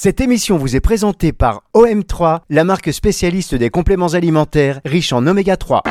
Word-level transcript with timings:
Cette 0.00 0.20
émission 0.20 0.58
vous 0.58 0.76
est 0.76 0.80
présentée 0.80 1.32
par 1.32 1.64
OM3, 1.74 2.42
la 2.50 2.62
marque 2.62 2.92
spécialiste 2.92 3.56
des 3.56 3.68
compléments 3.68 4.06
alimentaires 4.14 4.80
riches 4.84 5.12
en 5.12 5.26
oméga 5.26 5.56
3. 5.56 5.82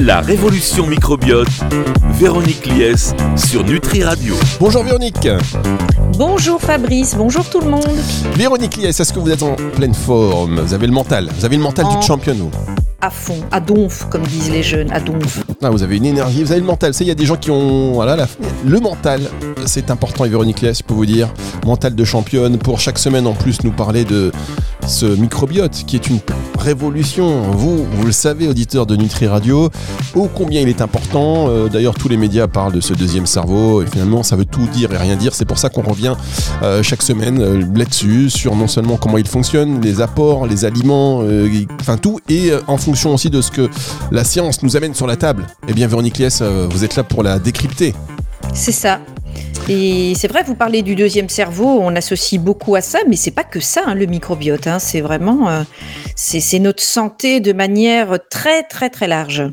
La 0.00 0.20
révolution 0.20 0.86
microbiote, 0.86 1.48
Véronique 2.12 2.64
Lies 2.66 3.12
sur 3.36 3.62
Nutri 3.64 4.02
Radio. 4.02 4.34
Bonjour 4.60 4.82
Véronique. 4.82 5.28
Bonjour 6.18 6.58
Fabrice, 6.60 7.14
bonjour 7.16 7.44
tout 7.48 7.60
le 7.60 7.68
monde. 7.70 7.84
Véronique 8.34 8.76
Lies, 8.76 8.86
est-ce 8.86 9.12
que 9.12 9.18
vous 9.18 9.30
êtes 9.30 9.42
en 9.42 9.56
pleine 9.76 9.94
forme? 9.94 10.60
Vous 10.60 10.72
avez 10.72 10.86
le 10.86 10.92
mental, 10.94 11.28
vous 11.38 11.44
avez 11.44 11.56
le 11.56 11.62
mental 11.62 11.84
En- 11.84 12.00
du 12.00 12.06
champion. 12.06 12.34
vous. 12.34 12.50
À 13.04 13.10
fond, 13.10 13.36
à 13.52 13.60
donf, 13.60 14.06
comme 14.08 14.22
disent 14.22 14.50
les 14.50 14.62
jeunes, 14.62 14.90
à 14.90 14.98
donf. 14.98 15.44
Ah, 15.62 15.68
vous 15.68 15.82
avez 15.82 15.98
une 15.98 16.06
énergie, 16.06 16.42
vous 16.42 16.52
avez 16.52 16.62
le 16.62 16.66
mental. 16.66 16.94
Il 16.98 17.06
y 17.06 17.10
a 17.10 17.14
des 17.14 17.26
gens 17.26 17.36
qui 17.36 17.50
ont. 17.50 17.92
Voilà, 17.92 18.16
la- 18.16 18.26
le 18.66 18.80
mental, 18.80 19.20
c'est 19.66 19.90
important. 19.90 20.24
Véronique 20.24 20.62
Lies, 20.62 20.72
je 20.78 20.82
peux 20.82 20.94
vous 20.94 21.04
dire, 21.04 21.28
mental 21.66 21.94
de 21.94 22.02
championne. 22.04 22.56
Pour 22.56 22.80
chaque 22.80 22.98
semaine, 22.98 23.26
en 23.26 23.34
plus, 23.34 23.62
nous 23.62 23.72
parler 23.72 24.04
de 24.04 24.32
ce 24.86 25.04
microbiote 25.04 25.84
qui 25.86 25.96
est 25.96 26.08
une 26.08 26.18
révolution. 26.58 27.42
Vous, 27.52 27.84
vous 27.84 28.06
le 28.06 28.12
savez, 28.12 28.48
auditeur 28.48 28.86
de 28.86 28.96
Nutri 28.96 29.26
Radio, 29.26 29.68
ô 30.14 30.28
combien 30.34 30.62
il 30.62 30.68
est 30.70 30.80
important. 30.80 31.48
Euh, 31.48 31.68
D'ailleurs, 31.68 31.94
tous 31.94 32.08
les 32.08 32.16
médias 32.16 32.46
parlent 32.48 32.72
de 32.72 32.80
ce 32.80 32.94
deuxième 32.94 33.26
cerveau. 33.26 33.82
Et 33.82 33.86
finalement, 33.86 34.22
ça 34.22 34.34
veut 34.36 34.46
tout 34.46 34.66
dire 34.72 34.90
et 34.92 34.96
rien 34.96 35.16
dire. 35.16 35.34
C'est 35.34 35.44
pour 35.44 35.58
ça 35.58 35.68
qu'on 35.68 35.82
revient 35.82 36.14
euh, 36.62 36.82
chaque 36.82 37.02
semaine 37.02 37.38
euh, 37.42 37.62
là-dessus, 37.74 38.30
sur 38.30 38.56
non 38.56 38.66
seulement 38.68 38.96
comment 38.96 39.18
il 39.18 39.26
fonctionne, 39.28 39.82
les 39.82 40.00
apports, 40.00 40.46
les 40.46 40.64
aliments, 40.64 41.22
enfin 41.80 41.98
tout, 41.98 42.18
et 42.30 42.50
en 42.66 42.76
fonction 42.78 42.93
aussi 43.14 43.30
de 43.30 43.40
ce 43.40 43.50
que 43.50 43.68
la 44.10 44.24
science 44.24 44.62
nous 44.62 44.76
amène 44.76 44.94
sur 44.94 45.06
la 45.06 45.16
table. 45.16 45.46
Eh 45.68 45.72
bien, 45.72 45.86
Véronique 45.86 46.18
Lies, 46.18 46.38
euh, 46.40 46.66
vous 46.70 46.84
êtes 46.84 46.96
là 46.96 47.02
pour 47.04 47.22
la 47.22 47.38
décrypter. 47.38 47.94
C'est 48.52 48.72
ça. 48.72 49.00
Et 49.68 50.12
c'est 50.14 50.28
vrai, 50.28 50.42
vous 50.46 50.54
parlez 50.54 50.82
du 50.82 50.94
deuxième 50.94 51.28
cerveau, 51.28 51.80
on 51.80 51.96
associe 51.96 52.40
beaucoup 52.40 52.74
à 52.74 52.82
ça, 52.82 52.98
mais 53.08 53.16
c'est 53.16 53.30
pas 53.30 53.44
que 53.44 53.60
ça, 53.60 53.80
hein, 53.86 53.94
le 53.94 54.06
microbiote. 54.06 54.66
hein. 54.66 54.78
c'est 54.78 55.00
vraiment, 55.00 55.48
euh, 55.48 55.62
c'est 56.14 56.58
notre 56.58 56.82
santé 56.82 57.40
de 57.40 57.52
manière 57.52 58.18
très 58.30 58.62
très 58.62 58.90
très 58.90 59.08
large. 59.08 59.44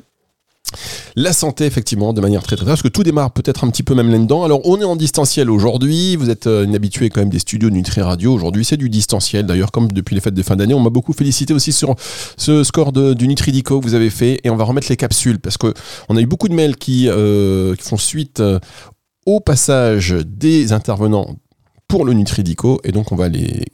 La 1.15 1.33
santé, 1.33 1.65
effectivement, 1.65 2.13
de 2.13 2.21
manière 2.21 2.41
très 2.41 2.55
très 2.55 2.65
parce 2.65 2.81
que 2.81 2.87
tout 2.87 3.03
démarre 3.03 3.31
peut-être 3.31 3.63
un 3.63 3.69
petit 3.69 3.83
peu 3.83 3.93
même 3.93 4.09
là-dedans. 4.09 4.43
Alors, 4.43 4.61
on 4.63 4.79
est 4.79 4.85
en 4.85 4.95
distanciel 4.95 5.49
aujourd'hui. 5.49 6.15
Vous 6.15 6.29
êtes 6.29 6.47
euh, 6.47 6.63
une 6.63 6.75
habituée 6.75 7.09
quand 7.09 7.19
même 7.19 7.29
des 7.29 7.39
studios 7.39 7.69
de 7.69 7.75
Nutri 7.75 8.01
Radio. 8.01 8.33
Aujourd'hui, 8.33 8.63
c'est 8.63 8.77
du 8.77 8.89
distanciel. 8.89 9.45
D'ailleurs, 9.45 9.71
comme 9.71 9.91
depuis 9.91 10.15
les 10.15 10.21
fêtes 10.21 10.33
de 10.33 10.43
fin 10.43 10.55
d'année, 10.55 10.73
on 10.73 10.79
m'a 10.79 10.89
beaucoup 10.89 11.13
félicité 11.13 11.53
aussi 11.53 11.73
sur 11.73 11.95
ce 12.37 12.63
score 12.63 12.93
du 12.93 13.27
Nutridico 13.27 13.79
que 13.79 13.85
vous 13.85 13.93
avez 13.93 14.09
fait. 14.09 14.39
Et 14.43 14.49
on 14.49 14.55
va 14.55 14.63
remettre 14.63 14.87
les 14.89 14.97
capsules 14.97 15.39
parce 15.39 15.57
que 15.57 15.73
on 16.07 16.15
a 16.15 16.21
eu 16.21 16.25
beaucoup 16.25 16.47
de 16.47 16.53
mails 16.53 16.77
qui, 16.77 17.09
euh, 17.09 17.75
font 17.79 17.97
suite 17.97 18.39
euh, 18.39 18.59
au 19.25 19.39
passage 19.41 20.15
des 20.25 20.71
intervenants 20.71 21.35
pour 21.89 22.05
le 22.05 22.13
Nutridico. 22.13 22.79
Et 22.85 22.93
donc, 22.93 23.11
on 23.11 23.15
va 23.15 23.27
les 23.27 23.65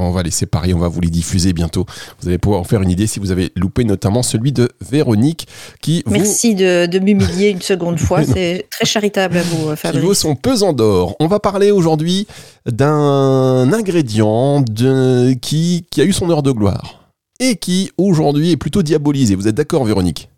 on 0.00 0.10
va 0.10 0.22
les 0.22 0.30
séparer, 0.30 0.74
on 0.74 0.78
va 0.78 0.88
vous 0.88 1.00
les 1.00 1.08
diffuser 1.10 1.52
bientôt. 1.52 1.86
Vous 2.20 2.28
allez 2.28 2.38
pouvoir 2.38 2.60
en 2.60 2.64
faire 2.64 2.82
une 2.82 2.90
idée 2.90 3.06
si 3.06 3.20
vous 3.20 3.30
avez 3.30 3.50
loupé 3.56 3.84
notamment 3.84 4.22
celui 4.22 4.52
de 4.52 4.68
Véronique 4.80 5.46
qui 5.80 6.02
Merci 6.10 6.54
de, 6.54 6.86
de 6.86 6.98
m'humilier 6.98 7.48
une 7.50 7.62
seconde 7.62 7.98
fois, 7.98 8.24
c'est 8.24 8.66
très 8.70 8.84
charitable 8.86 9.38
à 9.38 9.42
vous, 9.42 9.68
euh, 9.68 9.76
qui 9.76 9.86
vaut 9.86 9.92
Fabrice. 9.92 10.18
son 10.18 10.34
pesant 10.36 10.72
d'or. 10.72 11.16
On 11.20 11.26
va 11.26 11.38
parler 11.40 11.70
aujourd'hui 11.70 12.26
d'un 12.66 13.72
ingrédient 13.72 14.60
de- 14.60 15.34
qui, 15.40 15.86
qui 15.90 16.00
a 16.00 16.04
eu 16.04 16.12
son 16.12 16.30
heure 16.30 16.42
de 16.42 16.50
gloire 16.52 17.04
et 17.38 17.56
qui 17.56 17.90
aujourd'hui 17.98 18.50
est 18.52 18.56
plutôt 18.56 18.82
diabolisé. 18.82 19.34
Vous 19.34 19.48
êtes 19.48 19.54
d'accord, 19.54 19.84
Véronique? 19.84 20.28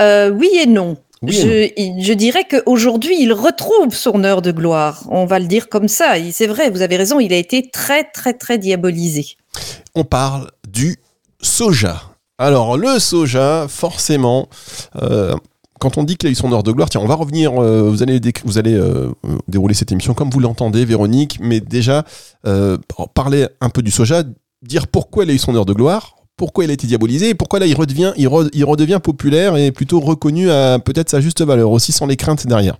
Euh, 0.00 0.30
oui 0.30 0.48
et 0.60 0.66
non. 0.66 0.96
Oui 1.26 1.32
je, 1.32 2.02
je 2.02 2.12
dirais 2.12 2.44
qu'aujourd'hui, 2.48 3.16
il 3.20 3.32
retrouve 3.32 3.94
son 3.94 4.24
heure 4.24 4.42
de 4.42 4.52
gloire. 4.52 5.04
On 5.10 5.26
va 5.26 5.38
le 5.38 5.46
dire 5.46 5.68
comme 5.68 5.88
ça. 5.88 6.14
C'est 6.32 6.46
vrai, 6.46 6.70
vous 6.70 6.82
avez 6.82 6.96
raison, 6.96 7.20
il 7.20 7.32
a 7.32 7.36
été 7.36 7.70
très, 7.70 8.04
très, 8.04 8.32
très 8.34 8.58
diabolisé. 8.58 9.26
On 9.94 10.04
parle 10.04 10.50
du 10.68 10.96
soja. 11.40 12.02
Alors, 12.38 12.76
le 12.76 12.98
soja, 12.98 13.66
forcément, 13.68 14.48
euh, 15.02 15.34
quand 15.78 15.98
on 15.98 16.02
dit 16.02 16.16
qu'il 16.16 16.28
a 16.28 16.32
eu 16.32 16.34
son 16.34 16.52
heure 16.52 16.62
de 16.64 16.72
gloire, 16.72 16.90
tiens, 16.90 17.00
on 17.00 17.06
va 17.06 17.14
revenir, 17.14 17.52
euh, 17.62 17.88
vous 17.88 18.02
allez, 18.02 18.18
déc- 18.18 18.42
vous 18.44 18.58
allez 18.58 18.74
euh, 18.74 19.10
dérouler 19.46 19.74
cette 19.74 19.92
émission 19.92 20.14
comme 20.14 20.30
vous 20.30 20.40
l'entendez, 20.40 20.84
Véronique, 20.84 21.38
mais 21.40 21.60
déjà, 21.60 22.04
parler 23.14 23.46
un 23.60 23.68
peu 23.70 23.82
du 23.82 23.90
soja, 23.90 24.24
dire 24.62 24.88
pourquoi 24.88 25.24
il 25.24 25.30
a 25.30 25.34
eu 25.34 25.38
son 25.38 25.54
heure 25.54 25.66
de 25.66 25.72
gloire, 25.74 26.16
pourquoi 26.36 26.64
il 26.64 26.70
a 26.70 26.72
été 26.72 26.86
diabolisé, 26.86 27.30
et 27.30 27.34
pourquoi 27.34 27.58
là 27.60 27.66
il 27.66 27.74
redevient, 27.74 28.12
il, 28.16 28.28
re- 28.28 28.50
il 28.52 28.64
redevient 28.64 29.00
populaire 29.02 29.56
et 29.56 29.70
plutôt 29.72 30.00
reconnu 30.00 30.50
à 30.50 30.78
peut-être 30.78 31.10
sa 31.10 31.20
juste 31.20 31.42
valeur, 31.42 31.70
aussi 31.70 31.92
sans 31.92 32.06
les 32.06 32.16
craintes 32.16 32.46
derrière. 32.46 32.76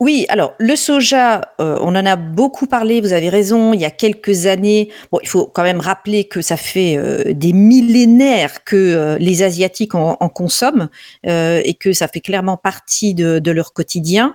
Oui, 0.00 0.26
alors 0.28 0.54
le 0.58 0.74
soja, 0.74 1.52
euh, 1.60 1.78
on 1.80 1.94
en 1.94 2.04
a 2.04 2.16
beaucoup 2.16 2.66
parlé, 2.66 3.00
vous 3.00 3.12
avez 3.12 3.28
raison, 3.28 3.72
il 3.72 3.80
y 3.80 3.84
a 3.84 3.92
quelques 3.92 4.46
années. 4.46 4.90
Bon, 5.12 5.20
il 5.22 5.28
faut 5.28 5.46
quand 5.46 5.62
même 5.62 5.78
rappeler 5.78 6.24
que 6.24 6.42
ça 6.42 6.56
fait 6.56 6.96
euh, 6.96 7.32
des 7.32 7.52
millénaires 7.52 8.64
que 8.64 8.74
euh, 8.74 9.18
les 9.18 9.44
Asiatiques 9.44 9.94
en, 9.94 10.16
en 10.18 10.28
consomment 10.28 10.88
et 11.22 11.74
que 11.78 11.92
ça 11.92 12.08
fait 12.08 12.20
clairement 12.20 12.56
partie 12.56 13.14
de 13.14 13.50
leur 13.52 13.72
quotidien. 13.72 14.34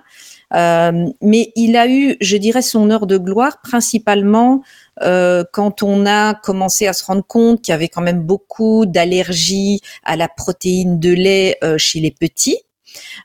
Euh, 0.54 1.06
mais 1.22 1.52
il 1.56 1.76
a 1.76 1.88
eu, 1.88 2.16
je 2.20 2.36
dirais, 2.36 2.62
son 2.62 2.90
heure 2.90 3.06
de 3.06 3.18
gloire 3.18 3.60
principalement 3.62 4.62
euh, 5.02 5.44
quand 5.52 5.82
on 5.82 6.06
a 6.06 6.34
commencé 6.34 6.86
à 6.86 6.92
se 6.92 7.04
rendre 7.04 7.24
compte 7.24 7.62
qu'il 7.62 7.72
y 7.72 7.74
avait 7.74 7.88
quand 7.88 8.02
même 8.02 8.20
beaucoup 8.20 8.86
d'allergies 8.86 9.80
à 10.04 10.16
la 10.16 10.28
protéine 10.28 10.98
de 10.98 11.10
lait 11.10 11.56
euh, 11.62 11.78
chez 11.78 12.00
les 12.00 12.10
petits 12.10 12.58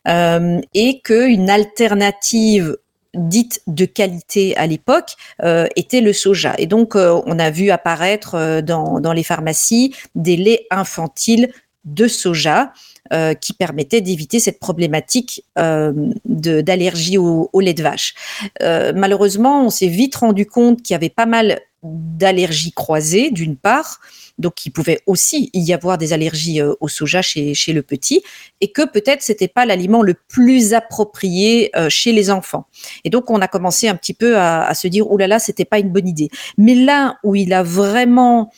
euh, 0.07 0.61
et 0.73 1.01
qu'une 1.01 1.49
alternative 1.49 2.77
dite 3.13 3.61
de 3.67 3.85
qualité 3.85 4.55
à 4.57 4.67
l'époque 4.67 5.13
euh, 5.41 5.67
était 5.75 6.01
le 6.01 6.13
soja. 6.13 6.53
Et 6.57 6.67
donc, 6.67 6.95
euh, 6.95 7.21
on 7.25 7.39
a 7.39 7.49
vu 7.49 7.71
apparaître 7.71 8.61
dans, 8.61 8.99
dans 8.99 9.13
les 9.13 9.23
pharmacies 9.23 9.95
des 10.15 10.35
laits 10.35 10.65
infantiles 10.69 11.51
de 11.85 12.07
soja 12.07 12.73
euh, 13.13 13.35
qui 13.35 13.53
permettaient 13.53 14.01
d'éviter 14.01 14.39
cette 14.39 14.59
problématique 14.59 15.45
euh, 15.59 15.93
d'allergie 16.25 17.19
au, 17.19 17.47
lait 17.59 17.75
de 17.75 17.83
vache. 17.83 18.15
Euh, 18.63 18.93
malheureusement, 18.95 19.63
on 19.63 19.69
s'est 19.69 19.85
vite 19.85 20.15
rendu 20.15 20.47
compte 20.47 20.81
qu'il 20.81 20.95
y 20.95 20.97
avait 20.97 21.11
pas 21.11 21.27
mal 21.27 21.59
d'allergies 21.83 22.71
croisées, 22.71 23.29
d'une 23.29 23.57
part, 23.57 23.99
donc 24.39 24.65
il 24.65 24.71
pouvait 24.71 25.01
aussi 25.05 25.51
y 25.53 25.71
avoir 25.71 25.99
des 25.99 26.13
allergies 26.13 26.63
au 26.63 26.87
soja 26.87 27.21
chez, 27.21 27.53
le 27.67 27.83
petit, 27.83 28.23
et 28.59 28.71
que 28.71 28.81
peut-être 28.89 29.21
c'était 29.21 29.47
pas 29.47 29.67
l'aliment 29.67 30.01
le 30.01 30.15
plus 30.27 30.73
approprié 30.73 31.71
chez 31.89 32.11
les 32.11 32.31
enfants. 32.31 32.65
Et 33.03 33.11
donc 33.11 33.29
on 33.29 33.39
a 33.39 33.47
commencé 33.47 33.87
un 33.87 33.95
petit 33.95 34.15
peu 34.15 34.35
à, 34.39 34.73
se 34.73 34.87
dire 34.87 35.05
oh 35.11 35.15
là 35.15 35.27
là 35.27 35.37
c'était 35.37 35.63
pas 35.63 35.77
une 35.77 35.89
bonne 35.89 36.07
idée. 36.07 36.29
Mais 36.57 36.73
là 36.73 37.19
où 37.23 37.35
il 37.35 37.53
a 37.53 37.61
vraiment 37.61 38.51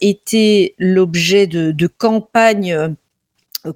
été 0.00 0.74
l'objet 0.80 1.46
de, 1.46 1.70
de 1.70 1.86
campagnes 1.86 2.96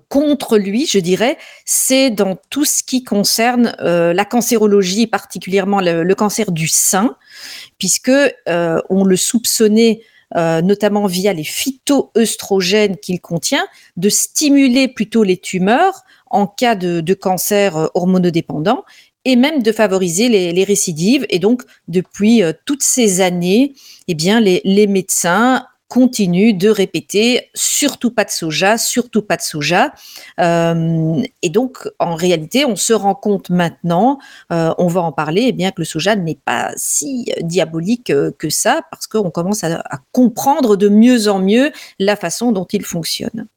contre 0.09 0.59
lui, 0.59 0.87
je 0.87 0.99
dirais, 0.99 1.39
c'est 1.65 2.11
dans 2.11 2.37
tout 2.51 2.65
ce 2.65 2.83
qui 2.83 3.05
concerne 3.05 3.75
euh, 3.81 4.13
la 4.13 4.25
cancérologie, 4.25 5.07
particulièrement 5.07 5.81
le, 5.81 6.15
cancer 6.15 6.53
du 6.53 6.69
sein, 6.69 7.17
puisque 7.79 8.11
euh, 8.11 8.81
on 8.91 9.05
le 9.05 9.17
soupçonnait 9.17 10.03
euh, 10.37 10.61
notamment 10.61 11.07
via 11.07 11.33
les 11.33 11.45
phytoœstrogènes 11.45 12.99
qu'il 12.99 13.21
contient, 13.21 13.67
de 13.97 14.09
stimuler 14.09 14.89
plutôt 14.89 15.23
les 15.23 15.39
tumeurs 15.39 16.03
en 16.27 16.47
cas 16.47 16.75
de, 16.75 17.15
cancer 17.15 17.91
hormonodépendant 17.95 18.85
et 19.25 19.37
même 19.37 19.63
de 19.63 19.73
favoriser 19.73 20.29
les, 20.29 20.65
récidives. 20.65 21.27
Et 21.31 21.39
donc, 21.39 21.63
depuis 21.87 22.43
toutes 22.67 22.83
ces 22.83 23.21
années, 23.21 23.75
eh 24.07 24.15
bien, 24.15 24.41
les 24.41 24.87
médecins 24.87 25.67
continuent 25.89 26.57
de 26.57 26.69
répéter 26.69 27.51
surtout 27.55 28.11
pas 28.11 28.25
de 28.25 28.31
soja, 28.31 28.79
surtout 28.79 29.23
pas 29.23 29.37
de 29.37 29.43
soja. 29.43 29.93
Euh, 30.39 31.23
et 31.43 31.51
donc, 31.51 31.89
en 31.99 32.15
réalité, 32.15 32.65
on 32.65 32.77
se 32.77 32.93
rend 32.93 33.15
compte 33.15 33.51
maintenant, 33.51 34.19
euh, 34.53 34.73
on 34.79 34.87
va 34.87 35.01
en 35.01 35.13
parler, 35.13 35.47
eh 35.49 35.53
bien 35.53 35.71
que 35.71 35.81
le 35.81 35.85
soja 35.85 36.15
n'est 36.15 36.39
pas 36.45 36.73
si 36.77 37.33
diabolique 37.41 38.11
euh, 38.11 38.31
que 38.39 38.51
ça, 38.51 38.83
parce 38.91 39.07
qu'on 39.07 39.31
commence 39.31 39.65
à, 39.65 39.81
à 39.81 39.99
comprendre 40.13 40.77
de 40.77 40.89
mieux 40.89 41.29
en 41.29 41.41
mieux 41.41 41.73
la 41.99 42.17
façon 42.17 42.53
dont 42.53 42.67
il 42.67 42.85
fonctionne. 42.85 43.49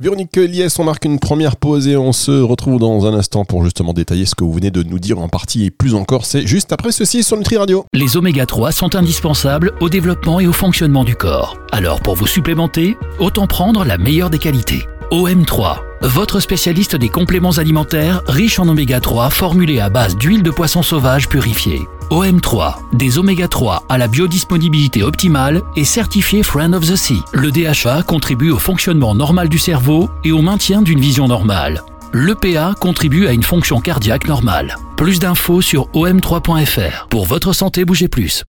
Véronique 0.00 0.36
Lies, 0.36 0.72
on 0.78 0.84
marque 0.84 1.06
une 1.06 1.18
première 1.18 1.56
pause 1.56 1.88
et 1.88 1.96
on 1.96 2.12
se 2.12 2.30
retrouve 2.30 2.78
dans 2.78 3.04
un 3.06 3.14
instant 3.14 3.44
pour 3.44 3.64
justement 3.64 3.92
détailler 3.92 4.26
ce 4.26 4.36
que 4.36 4.44
vous 4.44 4.52
venez 4.52 4.70
de 4.70 4.84
nous 4.84 5.00
dire 5.00 5.18
en 5.18 5.28
partie 5.28 5.64
et 5.64 5.72
plus 5.72 5.96
encore. 5.96 6.24
C'est 6.24 6.46
juste 6.46 6.72
après 6.72 6.92
ceci 6.92 7.24
sur 7.24 7.36
Nutri 7.36 7.56
Radio. 7.56 7.84
Les 7.92 8.16
oméga 8.16 8.46
3 8.46 8.70
sont 8.70 8.94
indispensables 8.94 9.72
au 9.80 9.88
développement 9.88 10.38
et 10.38 10.46
au 10.46 10.52
fonctionnement 10.52 11.02
du 11.02 11.16
corps. 11.16 11.58
Alors 11.72 12.00
pour 12.00 12.14
vous 12.14 12.28
supplémenter, 12.28 12.96
autant 13.18 13.48
prendre 13.48 13.84
la 13.84 13.98
meilleure 13.98 14.30
des 14.30 14.38
qualités. 14.38 14.84
OM3, 15.10 15.78
votre 16.02 16.38
spécialiste 16.38 16.94
des 16.94 17.08
compléments 17.08 17.58
alimentaires 17.58 18.22
riches 18.28 18.60
en 18.60 18.68
oméga 18.68 19.00
3 19.00 19.30
formulés 19.30 19.80
à 19.80 19.90
base 19.90 20.16
d'huile 20.16 20.44
de 20.44 20.50
poisson 20.52 20.84
sauvage 20.84 21.28
purifiée. 21.28 21.80
OM3, 22.10 22.76
des 22.94 23.18
oméga 23.18 23.48
3 23.48 23.84
à 23.88 23.98
la 23.98 24.08
biodisponibilité 24.08 25.02
optimale 25.02 25.62
et 25.76 25.84
certifié 25.84 26.42
Friend 26.42 26.74
of 26.74 26.86
the 26.86 26.96
Sea. 26.96 27.22
Le 27.34 27.50
DHA 27.50 28.02
contribue 28.02 28.50
au 28.50 28.58
fonctionnement 28.58 29.14
normal 29.14 29.48
du 29.48 29.58
cerveau 29.58 30.08
et 30.24 30.32
au 30.32 30.40
maintien 30.40 30.80
d'une 30.80 31.00
vision 31.00 31.28
normale. 31.28 31.82
L'EPA 32.14 32.74
contribue 32.80 33.26
à 33.26 33.32
une 33.32 33.42
fonction 33.42 33.80
cardiaque 33.80 34.26
normale. 34.26 34.76
Plus 34.96 35.18
d'infos 35.18 35.60
sur 35.60 35.88
om3.fr. 35.90 37.08
Pour 37.08 37.26
votre 37.26 37.52
santé, 37.52 37.84
bougez 37.84 38.08
plus. 38.08 38.44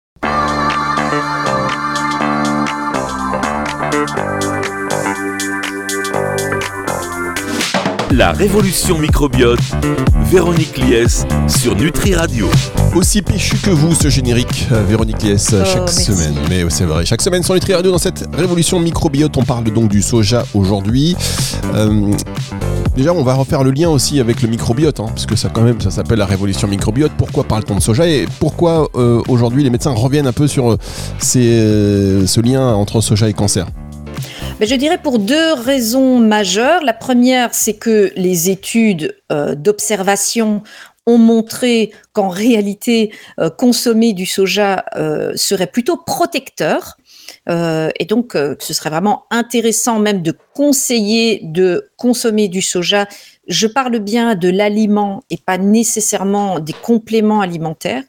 La 8.12 8.32
révolution 8.32 8.98
microbiote, 8.98 9.60
Véronique 10.32 10.78
Lies 10.78 11.26
sur 11.48 11.76
Nutri 11.76 12.16
Radio. 12.16 12.48
Aussi 12.96 13.22
péchu 13.22 13.58
que 13.58 13.70
vous, 13.70 13.94
ce 13.94 14.10
générique, 14.10 14.68
euh, 14.72 14.84
Véronique 14.88 15.22
Lies, 15.24 15.36
Oh, 15.52 15.56
chaque 15.66 15.76
merci. 15.76 16.04
semaine. 16.06 16.34
Mais 16.50 16.64
c'est 16.70 16.86
vrai, 16.86 17.06
chaque 17.06 17.22
semaine 17.22 17.44
sur 17.44 17.54
Nutri 17.54 17.74
Radio, 17.74 17.92
dans 17.92 17.98
cette 17.98 18.28
révolution 18.34 18.80
microbiote, 18.80 19.36
on 19.38 19.44
parle 19.44 19.66
donc 19.66 19.90
du 19.90 20.02
soja 20.02 20.46
aujourd'hui. 20.54 21.16
Euh, 21.76 22.12
déjà, 22.96 23.14
on 23.14 23.24
va 23.24 23.34
refaire 23.36 23.64
le 23.64 23.72
lien 23.72 23.90
aussi 23.90 24.20
avec 24.20 24.42
le 24.42 24.48
microbiote, 24.48 25.00
hein, 25.00 25.08
parce 25.10 25.26
que 25.26 25.36
ça, 25.36 25.50
quand 25.50 25.62
même, 25.62 25.82
ça 25.82 25.92
s'appelle 25.92 26.20
la 26.20 26.26
révolution 26.26 26.68
microbiote. 26.68 27.12
Pourquoi 27.18 27.44
parle-t-on 27.44 27.76
de 27.76 27.82
soja 27.82 28.08
et 28.08 28.26
pourquoi 28.40 28.90
euh, 28.96 29.22
aujourd'hui 29.28 29.64
les 29.64 29.70
médecins 29.70 29.92
reviennent 29.92 30.28
un 30.28 30.34
peu 30.34 30.48
sur 30.48 30.72
euh, 30.72 30.78
ces, 31.20 31.60
euh, 31.60 32.26
ce 32.26 32.40
lien 32.40 32.74
entre 32.74 33.02
soja 33.02 33.28
et 33.30 33.34
cancer? 33.34 33.68
Je 34.66 34.76
dirais 34.76 34.98
pour 34.98 35.20
deux 35.20 35.54
raisons 35.54 36.18
majeures. 36.20 36.84
La 36.84 36.94
première, 36.94 37.54
c'est 37.54 37.76
que 37.76 38.12
les 38.16 38.50
études 38.50 39.16
euh, 39.32 39.54
d'observation 39.54 40.64
ont 41.06 41.20
montré 41.20 41.92
qu'en 42.12 42.30
réalité, 42.30 43.14
euh, 43.40 43.50
consommer 43.50 44.14
du 44.14 44.26
soja 44.26 44.86
euh, 44.96 45.32
serait 45.36 45.68
plutôt 45.68 45.98
protecteur. 45.98 46.98
Et 47.50 48.06
donc, 48.06 48.34
ce 48.34 48.74
serait 48.74 48.90
vraiment 48.90 49.24
intéressant 49.32 50.00
même 50.00 50.22
de 50.22 50.34
conseiller 50.54 51.40
de 51.44 51.90
consommer 51.96 52.50
du 52.50 52.62
soja. 52.62 53.08
Je 53.48 53.68
parle 53.68 54.00
bien 54.00 54.36
de 54.36 54.50
l'aliment 54.50 55.24
et 55.30 55.38
pas 55.38 55.58
nécessairement 55.58 56.60
des 56.60 56.74
compléments 56.74 57.42
alimentaires. 57.42 58.04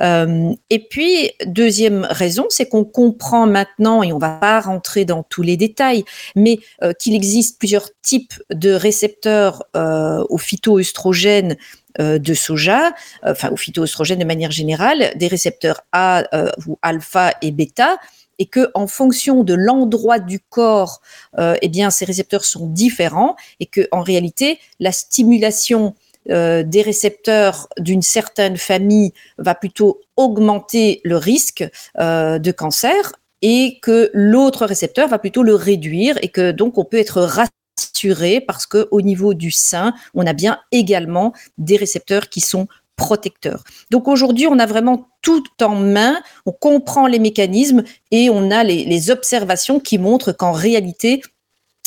Euh, 0.00 0.52
et 0.70 0.78
puis, 0.78 1.30
deuxième 1.46 2.06
raison, 2.08 2.46
c'est 2.50 2.68
qu'on 2.68 2.84
comprend 2.84 3.46
maintenant, 3.46 4.02
et 4.02 4.12
on 4.12 4.18
va 4.18 4.30
pas 4.30 4.60
rentrer 4.60 5.04
dans 5.04 5.22
tous 5.22 5.42
les 5.42 5.56
détails, 5.56 6.04
mais 6.34 6.58
euh, 6.82 6.92
qu'il 6.92 7.14
existe 7.14 7.58
plusieurs 7.58 7.88
types 8.02 8.34
de 8.50 8.72
récepteurs 8.72 9.64
euh, 9.76 10.24
aux 10.28 10.38
phytoœstrogènes 10.38 11.56
euh, 11.98 12.18
de 12.18 12.34
soja, 12.34 12.92
enfin 13.22 13.50
aux 13.50 13.56
phytoœstrogènes 13.56 14.18
de 14.18 14.24
manière 14.24 14.50
générale, 14.50 15.12
des 15.16 15.28
récepteurs 15.28 15.80
A 15.92 16.24
ou 16.66 16.78
alpha 16.82 17.32
et 17.42 17.50
bêta, 17.50 17.98
et 18.38 18.46
que 18.46 18.70
en 18.74 18.86
fonction 18.86 19.44
de 19.44 19.54
l'endroit 19.54 20.18
du 20.18 20.40
corps, 20.40 21.00
euh, 21.38 21.56
eh 21.62 21.70
ces 21.90 22.04
récepteurs 22.04 22.44
sont 22.44 22.66
différents, 22.66 23.36
et 23.60 23.66
que 23.66 23.88
en 23.92 24.00
réalité 24.00 24.58
la 24.80 24.92
stimulation 24.92 25.94
euh, 26.30 26.64
des 26.64 26.82
récepteurs 26.82 27.68
d'une 27.78 28.02
certaine 28.02 28.56
famille 28.56 29.12
va 29.38 29.54
plutôt 29.54 30.00
augmenter 30.16 31.00
le 31.04 31.16
risque 31.16 31.64
euh, 32.00 32.40
de 32.40 32.50
cancer 32.50 33.12
et 33.42 33.78
que 33.80 34.10
l'autre 34.12 34.66
récepteur 34.66 35.08
va 35.08 35.20
plutôt 35.20 35.44
le 35.44 35.54
réduire 35.54 36.18
et 36.22 36.28
que 36.28 36.50
donc 36.50 36.78
on 36.78 36.84
peut 36.84 36.98
être 36.98 37.22
rassuré 37.22 38.40
parce 38.40 38.66
que 38.66 38.88
au 38.90 39.02
niveau 39.02 39.34
du 39.34 39.52
sein, 39.52 39.94
on 40.14 40.26
a 40.26 40.32
bien 40.32 40.58
également 40.72 41.32
des 41.58 41.76
récepteurs 41.76 42.28
qui 42.28 42.40
sont 42.40 42.66
protecteurs. 42.96 43.62
Donc 43.90 44.08
aujourd'hui, 44.08 44.46
on 44.46 44.58
a 44.58 44.66
vraiment 44.66 45.08
tout 45.22 45.44
en 45.62 45.76
main, 45.76 46.18
on 46.46 46.52
comprend 46.52 47.06
les 47.06 47.18
mécanismes 47.18 47.84
et 48.10 48.30
on 48.30 48.50
a 48.50 48.64
les, 48.64 49.10
observations 49.10 49.78
qui 49.78 49.98
montrent 49.98 50.32
qu'en 50.32 50.52
réalité, 50.52 51.22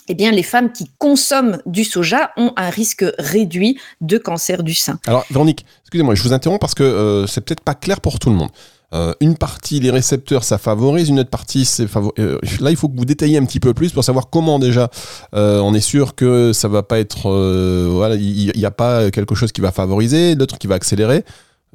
eh 0.08 0.32
les 0.32 0.44
femmes 0.44 0.72
qui 0.72 0.90
consomment 0.98 1.60
du 1.66 1.84
soja 1.84 2.32
ont 2.38 2.54
un 2.56 2.70
risque 2.70 3.06
réduit 3.18 3.80
de 4.02 4.18
cancer 4.18 4.64
du 4.64 4.74
sein. 4.74 5.00
Alors, 5.06 5.26
Véronique, 5.30 5.66
excusez-moi, 5.82 6.16
je 6.16 6.24
vous 6.24 6.34
interromps 6.34 6.60
parce 6.60 6.74
que 6.74 6.84
euh, 6.84 7.28
c'est 7.28 7.42
peut-être 7.42 7.62
pas 7.62 7.76
clair 7.76 8.02
pour 8.02 8.20
tout 8.20 8.30
le 8.30 8.36
monde. 8.36 8.50
Euh, 8.94 9.14
une 9.20 9.36
partie, 9.38 9.80
les 9.80 9.92
récepteurs, 9.92 10.44
ça 10.44 10.58
favorise, 10.58 11.10
une 11.10 11.20
autre 11.20 11.30
partie, 11.30 11.64
c'est 11.66 11.86
favor- 11.86 12.14
euh, 12.18 12.40
Là, 12.60 12.72
il 12.72 12.76
faut 12.76 12.90
que 12.90 12.98
vous 12.98 13.06
détailliez 13.06 13.38
un 13.38 13.46
petit 13.46 13.60
peu 13.60 13.74
plus 13.76 13.92
pour 13.92 14.04
savoir 14.04 14.30
comment 14.32 14.58
déjà 14.58 14.90
euh, 15.36 15.60
on 15.60 15.76
est 15.76 15.80
sûr 15.80 16.16
que 16.16 16.54
ça 16.54 16.68
va 16.68 16.82
pas 16.82 16.98
être. 17.00 17.30
euh, 17.30 17.88
voilà, 17.92 18.16
il 18.16 18.52
n'y 18.56 18.66
a 18.66 18.72
pas 18.72 19.12
quelque 19.12 19.36
chose 19.36 19.52
qui 19.52 19.62
va 19.62 19.72
favoriser, 19.72 20.34
l'autre 20.36 20.58
qui 20.58 20.66
va 20.68 20.76
accélérer. 20.76 21.24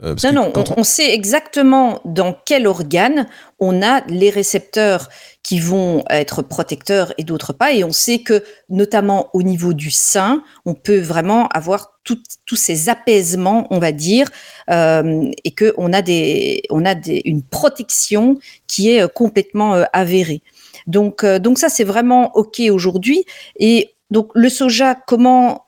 Euh, 0.03 0.15
Non, 0.25 0.33
non, 0.33 0.53
on, 0.57 0.65
on 0.79 0.85
sait 0.85 1.15
exactement 1.15 2.01
dans 2.05 2.37
quel 2.45 2.67
organe 2.67 3.29
on 3.61 3.81
a 3.83 4.05
les 4.09 4.31
récepteurs 4.31 5.09
qui 5.45 5.61
vont 5.61 6.03
être 6.11 6.43
protecteurs 6.43 7.13
et 7.17 7.23
d'autres 7.23 7.53
pas. 7.53 7.73
Et 7.73 7.85
on 7.85 7.93
sait 7.93 8.19
que, 8.19 8.43
notamment 8.69 9.29
au 9.35 9.43
niveau 9.43 9.73
du 9.73 9.91
sein, 9.91 10.43
on 10.65 10.75
peut 10.75 10.99
vraiment 10.99 11.47
avoir 11.49 11.93
tout- 12.03 12.19
tous 12.45 12.57
ces 12.57 12.89
apaisements, 12.89 13.67
on 13.71 13.79
va 13.79 13.93
dire, 13.93 14.31
euh, 14.71 15.31
et 15.45 15.53
que 15.53 15.75
on 15.77 15.93
a 15.93 16.03
des, 16.03 16.63
on 16.71 16.85
a 16.85 16.95
des, 16.95 17.23
une 17.25 17.43
protection 17.43 18.39
qui 18.67 18.91
est 18.91 19.03
euh, 19.03 19.09
complètement 19.09 19.75
euh, 19.75 19.85
avérée. 19.93 20.43
Donc, 20.87 21.25
donc 21.25 21.59
ça, 21.59 21.69
c'est 21.69 21.85
vraiment 21.85 22.37
ok 22.37 22.61
aujourd'hui. 22.71 23.25
Et 23.59 23.95
donc 24.11 24.31
le 24.35 24.49
soja, 24.49 24.95
comment 24.95 25.67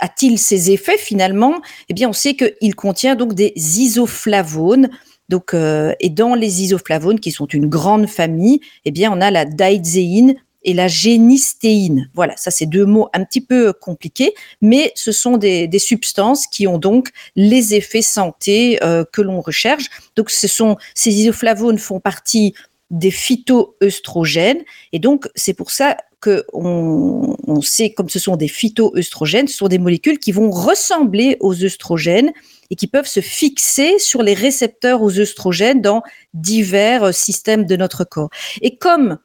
a-t-il 0.00 0.38
ses 0.38 0.70
effets 0.70 0.98
finalement? 0.98 1.60
Eh 1.88 1.94
bien, 1.94 2.08
on 2.08 2.12
sait 2.12 2.34
qu'il 2.34 2.74
contient 2.74 3.14
donc 3.14 3.34
des 3.34 3.52
isoflavones. 3.56 4.90
Donc, 5.28 5.54
euh, 5.54 5.94
et 6.00 6.10
dans 6.10 6.34
les 6.34 6.62
isoflavones, 6.62 7.20
qui 7.20 7.30
sont 7.30 7.46
une 7.46 7.68
grande 7.68 8.08
famille, 8.08 8.60
eh 8.84 8.90
bien, 8.90 9.12
on 9.12 9.20
a 9.20 9.30
la 9.30 9.44
daidzéine 9.44 10.34
et 10.62 10.74
la 10.74 10.88
génistéine. 10.88 12.10
Voilà, 12.14 12.36
ça 12.36 12.50
c'est 12.50 12.66
deux 12.66 12.84
mots 12.84 13.08
un 13.14 13.24
petit 13.24 13.40
peu 13.40 13.72
compliqués, 13.72 14.34
mais 14.60 14.92
ce 14.94 15.12
sont 15.12 15.36
des, 15.36 15.68
des 15.68 15.78
substances 15.78 16.46
qui 16.46 16.66
ont 16.66 16.78
donc 16.78 17.10
les 17.36 17.74
effets 17.74 18.02
santé 18.02 18.78
euh, 18.82 19.04
que 19.10 19.22
l'on 19.22 19.40
recherche. 19.40 19.86
Donc, 20.16 20.30
ce 20.30 20.48
sont 20.48 20.76
ces 20.94 21.12
isoflavones 21.12 21.78
font 21.78 22.00
partie 22.00 22.54
des 22.90 23.12
phytoœstrogènes, 23.12 24.64
et 24.92 24.98
donc 24.98 25.28
c'est 25.36 25.54
pour 25.54 25.70
ça 25.70 25.96
que 26.20 26.44
on, 26.52 27.60
sait, 27.62 27.90
comme 27.90 28.08
ce 28.08 28.18
sont 28.18 28.36
des 28.36 28.48
phytoœstrogènes, 28.48 29.48
ce 29.48 29.56
sont 29.56 29.68
des 29.68 29.78
molécules 29.78 30.18
qui 30.18 30.32
vont 30.32 30.50
ressembler 30.50 31.36
aux 31.40 31.64
œstrogènes 31.64 32.32
et 32.70 32.76
qui 32.76 32.86
peuvent 32.86 33.06
se 33.06 33.20
fixer 33.20 33.98
sur 33.98 34.22
les 34.22 34.34
récepteurs 34.34 35.02
aux 35.02 35.18
œstrogènes 35.18 35.80
dans 35.80 36.02
divers 36.34 37.14
systèmes 37.14 37.64
de 37.64 37.76
notre 37.76 38.04
corps. 38.04 38.30
Et 38.60 38.76
comme 38.76 39.18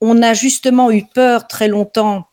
on 0.00 0.22
a 0.22 0.34
justement 0.34 0.90
eu 0.90 1.04
peur 1.06 1.46
très 1.46 1.68
longtemps, 1.68 2.26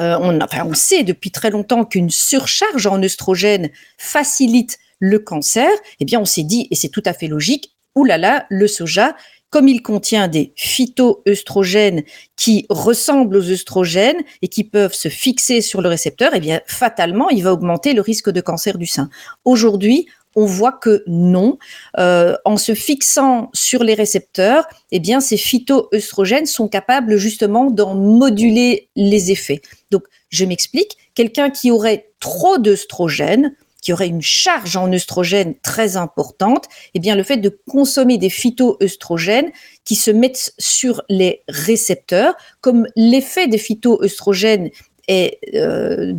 euh, 0.00 0.16
on, 0.20 0.40
enfin, 0.40 0.64
on 0.66 0.74
sait 0.74 1.04
depuis 1.04 1.30
très 1.30 1.50
longtemps 1.50 1.84
qu'une 1.84 2.10
surcharge 2.10 2.86
en 2.86 3.02
œstrogènes 3.02 3.70
facilite 3.98 4.78
le 4.98 5.18
cancer, 5.18 5.68
eh 6.00 6.04
bien 6.04 6.20
on 6.20 6.24
s'est 6.24 6.44
dit, 6.44 6.68
et 6.70 6.74
c'est 6.74 6.88
tout 6.88 7.02
à 7.04 7.12
fait 7.12 7.26
logique, 7.26 7.72
oulala, 7.94 8.46
le 8.48 8.66
soja, 8.66 9.14
comme 9.52 9.68
il 9.68 9.82
contient 9.82 10.28
des 10.28 10.54
phytoœstrogènes 10.56 12.02
qui 12.36 12.64
ressemblent 12.70 13.36
aux 13.36 13.50
œstrogènes 13.50 14.22
et 14.40 14.48
qui 14.48 14.64
peuvent 14.64 14.94
se 14.94 15.08
fixer 15.08 15.60
sur 15.60 15.82
le 15.82 15.90
récepteur, 15.90 16.32
eh 16.34 16.58
fatalement, 16.66 17.28
il 17.28 17.44
va 17.44 17.52
augmenter 17.52 17.92
le 17.92 18.00
risque 18.00 18.30
de 18.30 18.40
cancer 18.40 18.78
du 18.78 18.86
sein. 18.86 19.10
Aujourd'hui, 19.44 20.06
on 20.34 20.46
voit 20.46 20.72
que 20.72 21.04
non. 21.06 21.58
Euh, 21.98 22.34
en 22.46 22.56
se 22.56 22.74
fixant 22.74 23.50
sur 23.52 23.84
les 23.84 23.92
récepteurs, 23.92 24.66
eh 24.90 25.00
bien, 25.00 25.20
ces 25.20 25.36
phytoœstrogènes 25.36 26.46
sont 26.46 26.68
capables 26.68 27.18
justement 27.18 27.70
d'en 27.70 27.94
moduler 27.94 28.88
les 28.96 29.30
effets. 29.30 29.60
Donc, 29.90 30.04
je 30.30 30.46
m'explique. 30.46 30.96
Quelqu'un 31.14 31.50
qui 31.50 31.70
aurait 31.70 32.10
trop 32.20 32.56
d'œstrogènes, 32.56 33.54
qui 33.82 33.92
aurait 33.92 34.08
une 34.08 34.22
charge 34.22 34.76
en 34.76 34.90
œstrogènes 34.90 35.54
très 35.60 35.98
importante, 35.98 36.66
eh 36.94 37.00
bien, 37.00 37.14
le 37.14 37.24
fait 37.24 37.36
de 37.36 37.50
consommer 37.68 38.16
des 38.16 38.30
phytoœstrogènes 38.30 39.50
qui 39.84 39.96
se 39.96 40.10
mettent 40.10 40.54
sur 40.58 41.02
les 41.10 41.42
récepteurs, 41.48 42.34
comme 42.62 42.86
l'effet 42.96 43.48
des 43.48 43.58
phytoœstrogènes 43.58 44.70
est 45.08 45.38
euh, 45.54 46.14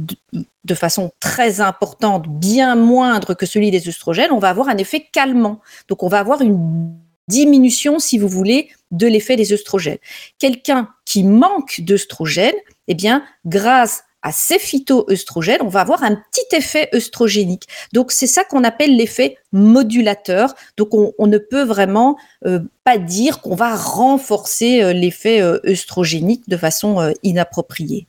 de 0.66 0.76
façon 0.76 1.12
très 1.22 1.62
importante, 1.62 2.28
bien 2.28 2.76
moindre 2.76 3.34
que 3.34 3.46
celui 3.46 3.72
des 3.72 3.88
œstrogènes, 3.88 4.32
on 4.32 4.40
va 4.40 4.50
avoir 4.50 4.68
un 4.68 4.78
effet 4.78 5.08
calmant. 5.12 5.62
Donc, 5.88 6.04
on 6.04 6.08
va 6.10 6.20
avoir 6.20 6.42
une 6.42 6.94
diminution, 7.30 8.00
si 8.00 8.18
vous 8.18 8.28
voulez, 8.28 8.70
de 8.92 9.08
l'effet 9.08 9.38
des 9.38 9.54
œstrogènes. 9.54 10.00
Quelqu'un 10.38 10.90
qui 11.06 11.24
manque 11.24 11.80
d'œstrogènes, 11.80 12.56
eh 12.90 12.96
bien, 12.96 13.24
grâce 13.46 14.04
à 14.24 14.32
ces 14.32 14.58
phytoœstrogènes, 14.58 15.62
on 15.62 15.68
va 15.68 15.82
avoir 15.82 16.02
un 16.04 16.16
petit 16.16 16.56
effet 16.56 16.90
œstrogénique. 16.96 17.68
Donc 17.92 18.12
c'est 18.12 18.28
ça 18.28 18.44
qu'on 18.46 18.64
appelle 18.64 18.96
l'effet 18.96 19.38
modulateur. 19.52 20.56
Donc 20.78 20.90
on, 20.94 21.28
ne 21.28 21.38
peut 21.38 21.64
vraiment 21.64 22.18
euh, 22.46 22.60
pas 22.84 22.98
dire 22.98 23.42
qu'on 23.42 23.56
va 23.56 23.76
renforcer 23.76 24.82
euh, 24.82 24.94
l'effet 24.94 25.42
euh, 25.42 25.60
œstrogénique 25.68 26.48
de 26.48 26.58
façon 26.58 27.14
inappropriée. 27.22 28.08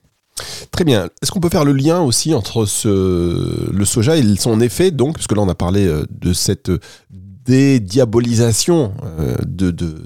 Très 0.71 0.85
bien. 0.85 1.09
Est-ce 1.23 1.31
qu'on 1.31 1.41
peut 1.41 1.49
faire 1.49 1.65
le 1.65 1.73
lien 1.73 2.01
aussi 2.01 2.35
entre 2.35 2.67
le 2.85 3.85
soja 3.85 4.17
et 4.17 4.37
son 4.37 4.61
effet, 4.61 4.91
donc, 4.91 5.15
parce 5.15 5.27
que 5.27 5.35
là 5.35 5.43
on 5.43 5.49
a 5.49 5.55
parlé 5.55 5.89
de 6.11 6.33
cette 6.33 6.73
dédiabolisation 7.45 8.95
euh, 9.05 9.37
de, 9.47 9.71
de, 9.71 9.97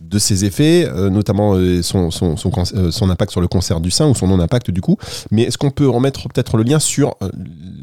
de 0.00 0.18
ces 0.18 0.44
effets, 0.44 0.86
euh, 0.86 1.10
notamment 1.10 1.54
euh, 1.54 1.82
son, 1.82 2.10
son, 2.10 2.36
son, 2.36 3.10
impact 3.10 3.32
sur 3.32 3.40
le 3.40 3.48
cancer 3.48 3.80
du 3.80 3.90
sein 3.90 4.06
ou 4.08 4.14
son 4.14 4.28
non-impact 4.28 4.70
du 4.70 4.80
coup. 4.80 4.96
Mais 5.30 5.42
est-ce 5.42 5.58
qu'on 5.58 5.70
peut 5.70 5.88
remettre 5.88 6.28
peut-être 6.28 6.56
le 6.56 6.62
lien 6.62 6.78
sur 6.78 7.16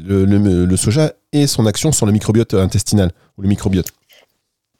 le, 0.06 0.24
le, 0.24 0.76
soja 0.76 1.12
et 1.32 1.46
son 1.46 1.66
action 1.66 1.92
sur 1.92 2.06
le 2.06 2.12
microbiote 2.12 2.54
intestinal 2.54 3.10
ou 3.36 3.42
le 3.42 3.48
microbiote? 3.48 3.88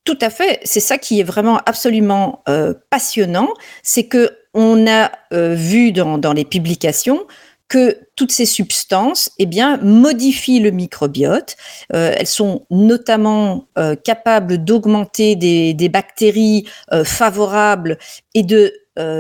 Tout 0.05 0.19
à 0.21 0.31
fait. 0.31 0.61
C'est 0.65 0.81
ça 0.81 0.99
qui 0.99 1.21
est 1.21 1.25
vraiment 1.25 1.59
absolument 1.67 2.43
passionnant. 2.91 3.49
C'est 3.83 4.05
que 4.05 4.31
on 4.53 4.87
a 4.87 5.11
vu 5.33 5.93
dans, 5.93 6.19
dans, 6.19 6.33
les 6.33 6.45
publications 6.45 7.27
que 7.69 7.99
toutes 8.17 8.33
ces 8.33 8.47
substances 8.47 9.31
eh 9.39 9.49
modifient 9.83 10.61
le 10.61 10.71
microbiote. 10.71 11.57
Euh, 11.93 12.15
elles 12.17 12.27
sont 12.27 12.67
notamment 12.71 13.67
euh, 13.79 13.97
capables 13.97 14.59
d'augmenter 14.59 15.35
des, 15.35 15.75
des, 15.75 15.89
bactéries 15.89 16.69
euh, 16.93 17.05
favorables 17.05 17.99
et 18.35 18.43
de 18.43 18.73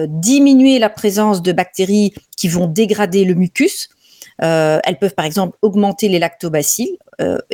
diminuer 0.07 0.79
la 0.79 0.89
présence 0.89 1.43
de 1.43 1.51
bactéries 1.51 2.15
qui 2.37 2.47
vont 2.47 2.69
dégrader 2.69 3.25
le 3.25 3.35
mucus. 3.35 3.89
elles 4.39 4.99
peuvent 5.01 5.17
par 5.17 5.25
exemple 5.25 5.59
augmenter 5.63 6.09
les 6.09 6.21
lactobacilles 6.21 6.97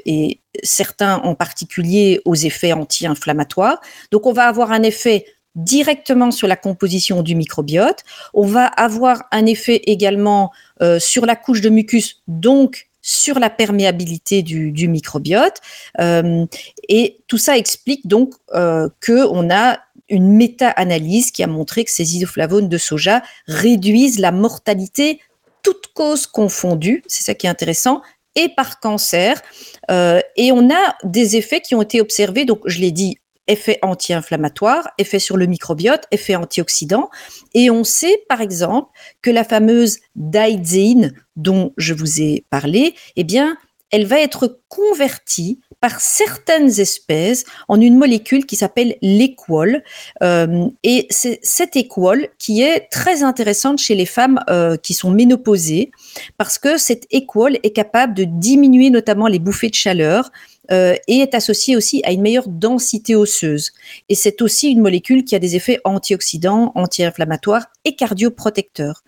et 0.05 0.39
certains 0.63 1.17
en 1.21 1.35
particulier 1.35 2.21
aux 2.27 2.35
effets 2.35 2.75
anti-inflammatoires. 2.75 3.81
Donc 4.11 4.27
on 4.27 4.35
va 4.35 4.49
avoir 4.49 4.71
un 4.71 4.83
effet 4.83 5.25
directement 5.55 6.31
sur 6.31 6.47
la 6.47 6.57
composition 6.57 7.23
du 7.23 7.35
microbiote. 7.35 8.05
On 8.35 8.47
va 8.47 8.67
avoir 8.67 9.25
un 9.33 9.47
effet 9.47 9.83
également 9.85 10.53
euh, 10.83 10.99
sur 10.99 11.27
la 11.27 11.37
couche 11.37 11.61
de 11.61 11.69
mucus, 11.69 12.23
donc 12.29 12.89
sur 13.03 13.39
la 13.39 13.51
perméabilité 13.51 14.43
du, 14.43 14.89
microbiote. 14.89 15.61
Euh, 16.01 16.47
et 16.89 17.19
tout 17.27 17.39
ça 17.39 17.57
explique 17.57 18.07
donc 18.07 18.35
euh, 18.55 18.89
qu'on 19.05 19.51
a 19.51 19.79
une 20.09 20.33
méta-analyse 20.33 21.31
qui 21.31 21.43
a 21.43 21.47
montré 21.47 21.85
que 21.85 21.91
ces 21.91 22.17
isoflavones 22.17 22.69
de 22.69 22.79
soja 22.79 23.23
réduisent 23.47 24.19
la 24.19 24.33
mortalité, 24.33 25.21
toutes 25.63 25.89
causes 25.95 26.27
confondues, 26.27 27.03
c'est 27.07 27.23
ça 27.23 27.35
qui 27.35 27.47
est 27.47 27.51
intéressant, 27.51 28.03
et 28.35 28.49
par 28.49 28.81
cancer. 28.81 29.41
Et 29.89 30.53
on 30.53 30.71
a 30.71 30.97
des 31.05 31.37
effets 31.37 31.61
qui 31.61 31.75
ont 31.75 31.83
été 31.83 32.01
observés, 32.01 32.45
donc 32.45 32.61
je 32.67 32.81
l'ai 32.81 32.91
dit 32.91 33.19
effet 33.51 33.79
anti-inflammatoire, 33.83 34.89
effet 34.99 35.19
sur 35.19 35.37
le 35.37 35.47
microbiote, 35.47 36.07
effet 36.11 36.37
antioxydant. 36.37 37.11
Et 37.55 37.71
on 37.71 37.85
sait, 37.85 38.25
par 38.29 38.41
exemple, 38.41 38.91
que 39.23 39.31
la 39.31 39.45
fameuse 39.45 39.99
daidzeine 40.17 41.13
dont 41.37 41.73
je 41.77 41.95
vous 41.95 42.21
ai 42.21 42.45
parlé, 42.51 42.95
eh 43.17 43.25
bien, 43.25 43.57
elle 43.91 44.07
va 44.07 44.21
être 44.21 44.61
convertie 44.69 45.61
par 45.81 46.01
certaines 46.01 46.79
espèces 46.79 47.45
en 47.69 47.81
une 47.81 47.97
molécule 47.97 48.47
qui 48.47 48.57
s'appelle 48.57 48.97
l'équol. 49.03 49.83
Euh, 50.23 50.69
et 50.85 51.07
c'est 51.11 51.41
cette 51.43 51.77
équol 51.77 52.29
qui 52.39 52.63
est 52.63 52.89
très 52.91 53.23
intéressante 53.23 53.79
chez 53.79 53.95
les 53.95 54.07
femmes 54.07 54.41
euh, 54.49 54.77
qui 54.77 54.95
sont 54.95 55.11
ménopausées 55.11 55.91
parce 56.39 56.59
que 56.59 56.77
cette 56.77 57.07
équol 57.11 57.59
est 57.63 57.73
capable 57.73 58.15
de 58.15 58.25
diminuer 58.25 58.91
notamment 58.91 59.27
les 59.27 59.39
bouffées 59.39 59.71
de 59.71 59.75
chaleur 59.75 60.31
euh, 60.73 60.95
et 61.09 61.19
est 61.19 61.35
associée 61.35 61.77
aussi 61.77 62.03
à 62.05 62.13
une 62.13 62.23
meilleure 62.23 62.49
densité 62.49 63.15
osseuse. 63.15 63.73
Et 64.09 64.15
c'est 64.15 64.43
aussi 64.43 64.71
une 64.71 64.81
molécule 64.81 65.25
qui 65.25 65.35
a 65.35 65.39
des 65.39 65.57
effets 65.57 65.81
antioxydants, 65.85 66.73
anti-inflammatoires 66.75 67.67
et 67.85 67.97
cardioprotecteurs. 67.97 69.03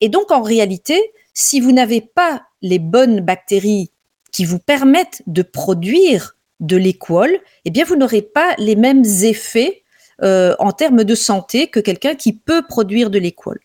Et 0.00 0.08
donc 0.08 0.30
en 0.30 0.42
réalité, 0.42 1.12
si 1.34 1.60
vous 1.60 1.72
n'avez 1.72 2.00
pas 2.00 2.42
les 2.62 2.78
bonnes 2.78 3.20
bactéries 3.20 3.90
qui 4.32 4.44
vous 4.44 4.58
permettent 4.58 5.22
de 5.26 5.42
produire 5.42 6.36
de 6.60 6.76
l'équol, 6.76 7.38
eh 7.64 7.70
bien, 7.70 7.84
vous 7.84 7.96
n'aurez 7.96 8.22
pas 8.22 8.54
les 8.58 8.74
mêmes 8.74 9.04
effets 9.22 9.82
euh, 10.22 10.56
en 10.58 10.72
termes 10.72 11.04
de 11.04 11.14
santé 11.14 11.68
que 11.68 11.78
quelqu'un 11.78 12.16
qui 12.16 12.32
peut 12.32 12.62
produire 12.68 13.10
de 13.10 13.20
l'équol. 13.20 13.60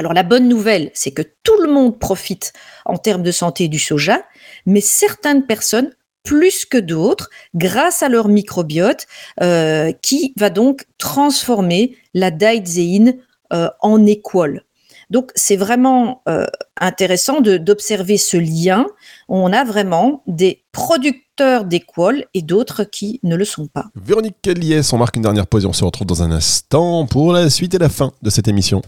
Alors 0.00 0.12
la 0.12 0.22
bonne 0.22 0.48
nouvelle, 0.48 0.90
c'est 0.94 1.10
que 1.10 1.22
tout 1.42 1.60
le 1.60 1.70
monde 1.70 1.98
profite 1.98 2.52
en 2.84 2.98
termes 2.98 3.22
de 3.22 3.32
santé 3.32 3.68
du 3.68 3.78
soja, 3.78 4.24
mais 4.66 4.80
certaines 4.80 5.46
personnes 5.46 5.92
plus 6.28 6.66
que 6.66 6.76
d'autres 6.76 7.30
grâce 7.54 8.02
à 8.02 8.10
leur 8.10 8.28
microbiote 8.28 9.06
euh, 9.40 9.92
qui 10.02 10.34
va 10.36 10.50
donc 10.50 10.84
transformer 10.98 11.96
la 12.12 12.30
daidzeine 12.30 13.14
euh, 13.54 13.70
en 13.80 14.04
équol. 14.04 14.62
Donc 15.08 15.30
c'est 15.34 15.56
vraiment 15.56 16.20
euh, 16.28 16.44
intéressant 16.78 17.40
d'observer 17.40 18.18
ce 18.18 18.36
lien. 18.36 18.84
On 19.30 19.54
a 19.54 19.64
vraiment 19.64 20.22
des 20.26 20.64
producteurs 20.70 21.64
d'équoles 21.64 22.26
et 22.34 22.42
d'autres 22.42 22.84
qui 22.84 23.20
ne 23.22 23.34
le 23.34 23.46
sont 23.46 23.66
pas. 23.66 23.86
Véronique 23.96 24.36
Liès, 24.44 24.92
on 24.92 24.98
marque 24.98 25.16
une 25.16 25.22
dernière 25.22 25.46
pause 25.46 25.64
et 25.64 25.66
on 25.66 25.72
se 25.72 25.82
retrouve 25.82 26.06
dans 26.06 26.22
un 26.22 26.30
instant 26.30 27.06
pour 27.06 27.32
la 27.32 27.48
suite 27.48 27.72
et 27.72 27.78
la 27.78 27.88
fin 27.88 28.12
de 28.20 28.28
cette 28.28 28.48
émission. 28.48 28.82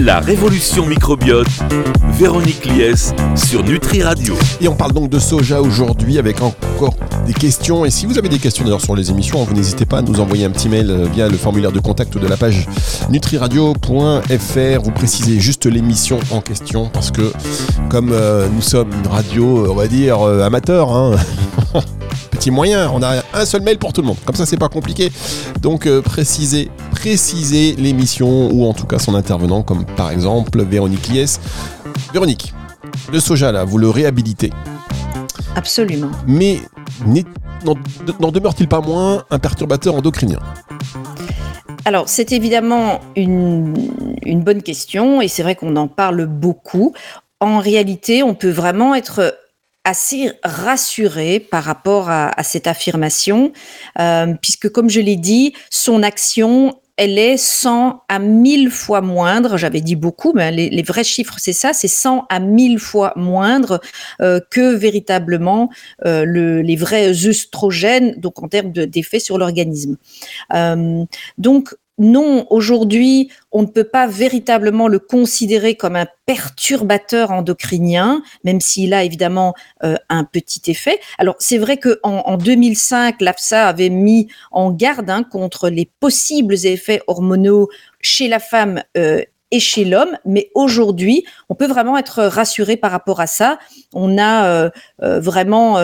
La 0.00 0.20
révolution 0.20 0.86
microbiote, 0.86 1.48
Véronique 2.12 2.66
Lies 2.66 3.12
sur 3.34 3.64
Nutri 3.64 4.02
Radio. 4.02 4.36
Et 4.60 4.68
on 4.68 4.76
parle 4.76 4.92
donc 4.92 5.10
de 5.10 5.18
soja 5.18 5.60
aujourd'hui 5.60 6.18
avec 6.18 6.40
encore 6.40 6.94
des 7.26 7.32
questions. 7.32 7.84
Et 7.84 7.90
si 7.90 8.06
vous 8.06 8.16
avez 8.16 8.28
des 8.28 8.38
questions 8.38 8.64
d'ailleurs 8.64 8.80
sur 8.80 8.94
les 8.94 9.10
émissions, 9.10 9.42
vous 9.42 9.54
n'hésitez 9.54 9.86
pas 9.86 9.98
à 9.98 10.02
nous 10.02 10.20
envoyer 10.20 10.44
un 10.44 10.50
petit 10.50 10.68
mail 10.68 10.88
euh, 10.88 11.06
via 11.12 11.28
le 11.28 11.36
formulaire 11.36 11.72
de 11.72 11.80
contact 11.80 12.16
de 12.16 12.28
la 12.28 12.36
page 12.36 12.68
nutriradio.fr. 13.10 14.82
Vous 14.82 14.90
précisez 14.92 15.40
juste 15.40 15.66
l'émission 15.66 16.20
en 16.30 16.42
question 16.42 16.88
parce 16.92 17.10
que 17.10 17.32
comme 17.88 18.12
euh, 18.12 18.46
nous 18.54 18.62
sommes 18.62 18.92
une 18.92 19.10
radio, 19.10 19.66
on 19.68 19.74
va 19.74 19.88
dire, 19.88 20.20
euh, 20.22 20.44
amateur, 20.44 20.92
hein, 20.92 21.16
petit 22.38 22.50
moyen. 22.52 22.90
On 22.92 23.02
a 23.02 23.22
un 23.34 23.44
seul 23.44 23.62
mail 23.62 23.78
pour 23.78 23.92
tout 23.92 24.00
le 24.00 24.06
monde. 24.06 24.16
Comme 24.24 24.36
ça, 24.36 24.46
c'est 24.46 24.56
pas 24.56 24.68
compliqué. 24.68 25.10
Donc, 25.60 25.86
euh, 25.86 26.00
précisez, 26.00 26.70
précisez 26.92 27.74
l'émission 27.76 28.50
ou 28.52 28.64
en 28.66 28.72
tout 28.72 28.86
cas 28.86 28.98
son 28.98 29.14
intervenant, 29.14 29.62
comme 29.62 29.84
par 29.84 30.10
exemple 30.10 30.62
Véronique 30.62 31.08
Lies. 31.08 31.38
Véronique, 32.12 32.54
le 33.12 33.18
soja 33.18 33.50
là, 33.50 33.64
vous 33.64 33.78
le 33.78 33.90
réhabilitez. 33.90 34.52
Absolument. 35.56 36.10
Mais 36.26 36.60
n'en 38.20 38.30
demeure-t-il 38.30 38.68
pas 38.68 38.80
moins 38.80 39.24
un 39.30 39.38
perturbateur 39.38 39.96
endocrinien? 39.96 40.38
Alors, 41.84 42.08
c'est 42.08 42.32
évidemment 42.32 43.00
une, 43.16 43.74
une, 44.24 44.42
bonne 44.42 44.62
question 44.62 45.22
et 45.22 45.28
c'est 45.28 45.42
vrai 45.42 45.54
qu'on 45.54 45.74
en 45.76 45.88
parle 45.88 46.26
beaucoup. 46.26 46.92
En 47.40 47.58
réalité, 47.58 48.22
on 48.22 48.34
peut 48.34 48.50
vraiment 48.50 48.94
être 48.94 49.34
assez 49.88 50.30
rassuré 50.44 51.40
par 51.40 51.64
rapport 51.64 52.10
à, 52.10 52.42
cette 52.42 52.66
affirmation, 52.66 53.52
euh, 53.98 54.34
puisque 54.40 54.68
comme 54.68 54.90
je 54.90 55.00
l'ai 55.00 55.16
dit, 55.16 55.54
son 55.70 56.02
action 56.02 56.78
elle 57.00 57.16
est 57.16 57.36
100 57.36 58.02
à 58.08 58.18
1000 58.18 58.70
fois 58.70 59.00
moindre. 59.00 59.56
J'avais 59.56 59.80
dit 59.80 59.94
beaucoup, 59.94 60.32
mais 60.34 60.50
les, 60.50 60.68
les 60.68 60.82
vrais 60.82 61.04
chiffres, 61.04 61.36
c'est 61.38 61.52
ça, 61.52 61.72
c'est 61.72 61.86
100 61.86 62.26
à 62.28 62.40
1000 62.40 62.80
fois 62.80 63.12
moindre 63.14 63.80
euh, 64.20 64.40
que 64.50 64.74
véritablement 64.74 65.70
euh, 66.04 66.24
le, 66.24 66.60
les 66.60 66.74
vrais 66.74 67.10
œstrogènes, 67.24 68.16
donc 68.16 68.42
en 68.42 68.48
termes 68.48 68.72
d'effet 68.72 69.20
sur 69.20 69.38
l'organisme. 69.38 69.96
Donc, 71.38 71.74
non, 71.98 72.46
aujourd'hui, 72.50 73.30
on 73.50 73.62
ne 73.62 73.66
peut 73.66 73.84
pas 73.84 74.06
véritablement 74.06 74.86
le 74.86 75.00
considérer 75.00 75.74
comme 75.74 75.96
un 75.96 76.06
perturbateur 76.26 77.32
endocrinien, 77.32 78.22
même 78.44 78.60
s'il 78.60 78.94
a 78.94 79.02
évidemment 79.02 79.54
euh, 79.82 79.96
un 80.08 80.24
petit 80.24 80.70
effet. 80.70 81.00
Alors, 81.18 81.34
c'est 81.38 81.58
vrai 81.58 81.76
qu'en 81.76 81.98
en, 82.02 82.36
2005, 82.36 83.20
l'AFSA 83.20 83.66
avait 83.66 83.90
mis 83.90 84.28
en 84.52 84.70
garde 84.70 85.10
hein, 85.10 85.24
contre 85.24 85.68
les 85.68 85.90
possibles 86.00 86.54
effets 86.64 87.02
hormonaux 87.08 87.68
chez 88.00 88.28
la 88.28 88.38
femme 88.38 88.82
euh, 88.96 89.22
et 89.50 89.60
chez 89.60 89.84
l'homme, 89.86 90.16
mais 90.26 90.50
aujourd'hui, 90.54 91.24
on 91.48 91.54
peut 91.54 91.66
vraiment 91.66 91.96
être 91.96 92.22
rassuré 92.24 92.76
par 92.76 92.90
rapport 92.90 93.18
à 93.18 93.26
ça. 93.26 93.58
On 93.94 94.18
a 94.18 94.46
euh, 94.46 94.70
vraiment 95.00 95.78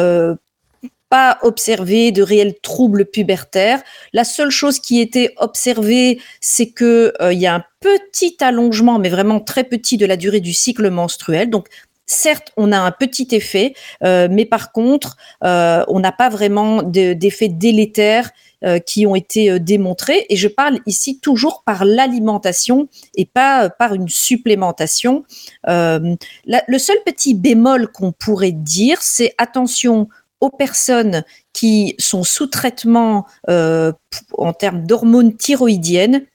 pas 1.10 1.38
observé 1.42 2.12
de 2.12 2.22
réels 2.22 2.54
troubles 2.60 3.06
pubertaires. 3.06 3.82
La 4.12 4.24
seule 4.24 4.50
chose 4.50 4.78
qui 4.78 5.00
était 5.00 5.34
observée, 5.36 6.20
c'est 6.40 6.70
que 6.70 7.12
euh, 7.20 7.32
y 7.32 7.46
a 7.46 7.54
un 7.54 7.64
petit 7.80 8.36
allongement, 8.40 8.98
mais 8.98 9.08
vraiment 9.08 9.40
très 9.40 9.64
petit, 9.64 9.96
de 9.96 10.06
la 10.06 10.16
durée 10.16 10.40
du 10.40 10.52
cycle 10.52 10.90
menstruel. 10.90 11.50
Donc 11.50 11.68
Certes, 12.06 12.52
on 12.58 12.70
a 12.70 12.78
un 12.78 12.90
petit 12.90 13.28
effet, 13.30 13.74
euh, 14.02 14.28
mais 14.30 14.44
par 14.44 14.72
contre, 14.72 15.16
euh, 15.42 15.84
on 15.88 16.00
n'a 16.00 16.12
pas 16.12 16.28
vraiment 16.28 16.82
d'effets 16.82 17.48
délétères 17.48 18.30
euh, 18.62 18.78
qui 18.78 19.06
ont 19.06 19.14
été 19.14 19.58
démontrés. 19.58 20.26
Et 20.28 20.36
je 20.36 20.48
parle 20.48 20.80
ici 20.84 21.18
toujours 21.18 21.62
par 21.64 21.86
l'alimentation 21.86 22.88
et 23.14 23.24
pas 23.24 23.70
par 23.70 23.94
une 23.94 24.08
supplémentation. 24.08 25.24
Le 25.66 26.78
seul 26.78 26.96
petit 27.06 27.32
bémol 27.32 27.90
qu'on 27.90 28.12
pourrait 28.12 28.52
dire, 28.52 29.00
c'est 29.00 29.34
attention 29.38 30.08
aux 30.44 30.50
personnes 30.50 31.24
qui 31.54 31.94
sont 31.98 32.22
sous 32.22 32.46
traitement 32.46 33.26
euh, 33.48 33.92
en 34.36 34.52
termes 34.52 34.86
d'hormones 34.86 35.34
thyroïdiennes 35.34 36.26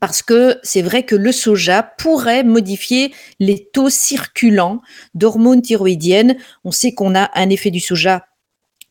parce 0.00 0.22
que 0.22 0.58
c'est 0.62 0.80
vrai 0.80 1.02
que 1.02 1.16
le 1.16 1.32
soja 1.32 1.82
pourrait 1.82 2.44
modifier 2.44 3.12
les 3.40 3.68
taux 3.72 3.90
circulants 3.90 4.80
d'hormones 5.14 5.60
thyroïdiennes. 5.60 6.36
On 6.64 6.70
sait 6.70 6.94
qu'on 6.94 7.14
a 7.14 7.30
un 7.34 7.50
effet 7.50 7.70
du 7.70 7.80
soja 7.80 8.26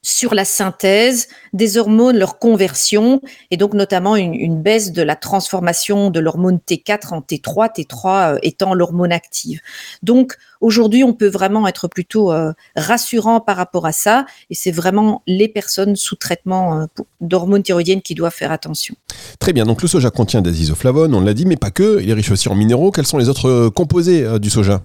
sur 0.03 0.33
la 0.33 0.45
synthèse 0.45 1.27
des 1.53 1.77
hormones, 1.77 2.17
leur 2.17 2.39
conversion, 2.39 3.21
et 3.51 3.57
donc 3.57 3.73
notamment 3.73 4.15
une, 4.15 4.61
baisse 4.61 4.91
de 4.91 5.01
la 5.01 5.15
transformation 5.15 6.09
de 6.09 6.19
l'hormone 6.19 6.59
T4 6.67 7.13
en 7.13 7.21
T3, 7.21 7.73
T3 7.75 8.33
euh, 8.35 8.39
étant 8.41 8.73
l'hormone 8.73 9.11
active. 9.11 9.59
Donc 10.01 10.35
aujourd'hui, 10.59 11.03
on 11.03 11.13
peut 11.13 11.27
vraiment 11.27 11.67
être 11.67 11.87
plutôt 11.87 12.31
euh, 12.31 12.51
rassurant 12.75 13.41
par 13.41 13.57
rapport 13.57 13.85
à 13.85 13.91
ça, 13.91 14.25
et 14.49 14.55
c'est 14.55 14.71
vraiment 14.71 15.21
les 15.27 15.47
personnes 15.47 15.95
sous 15.95 16.15
traitement 16.15 16.81
euh, 16.81 16.85
d'hormones 17.19 17.63
thyroïdiennes 17.63 18.01
qui 18.01 18.15
doivent 18.15 18.33
faire 18.33 18.51
attention. 18.51 18.95
Très 19.39 19.53
bien, 19.53 19.65
donc 19.65 19.81
le 19.81 19.87
soja 19.87 20.09
contient 20.09 20.41
des 20.41 20.61
isoflavones, 20.61 21.13
on 21.13 21.21
l'a 21.21 21.33
dit, 21.33 21.45
mais 21.45 21.57
pas 21.57 21.71
que, 21.71 22.01
il 22.01 22.09
est 22.09 22.13
riche 22.13 22.31
aussi 22.31 22.49
en 22.49 22.55
minéraux. 22.55 22.91
Quels 22.91 23.07
sont 23.07 23.19
les 23.19 23.29
autres 23.29 23.69
composés 23.69 24.39
du 24.39 24.49
soja? 24.49 24.81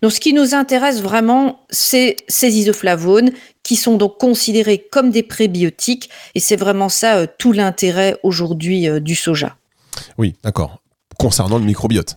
Donc, 0.00 0.12
ce 0.12 0.20
qui 0.20 0.32
nous 0.32 0.54
intéresse 0.54 1.00
vraiment, 1.00 1.60
c'est 1.70 2.16
ces 2.28 2.56
isoflavones 2.58 3.30
qui 3.62 3.76
sont 3.76 3.96
donc 3.96 4.18
considérés 4.18 4.78
comme 4.90 5.10
des 5.10 5.22
prébiotiques, 5.22 6.10
et 6.34 6.40
c'est 6.40 6.56
vraiment 6.56 6.88
ça 6.88 7.16
euh, 7.16 7.26
tout 7.38 7.52
l'intérêt 7.52 8.16
aujourd'hui 8.22 8.88
euh, 8.88 9.00
du 9.00 9.14
soja. 9.14 9.56
Oui, 10.18 10.34
d'accord. 10.42 10.82
Concernant 11.18 11.58
le 11.58 11.64
microbiote. 11.64 12.16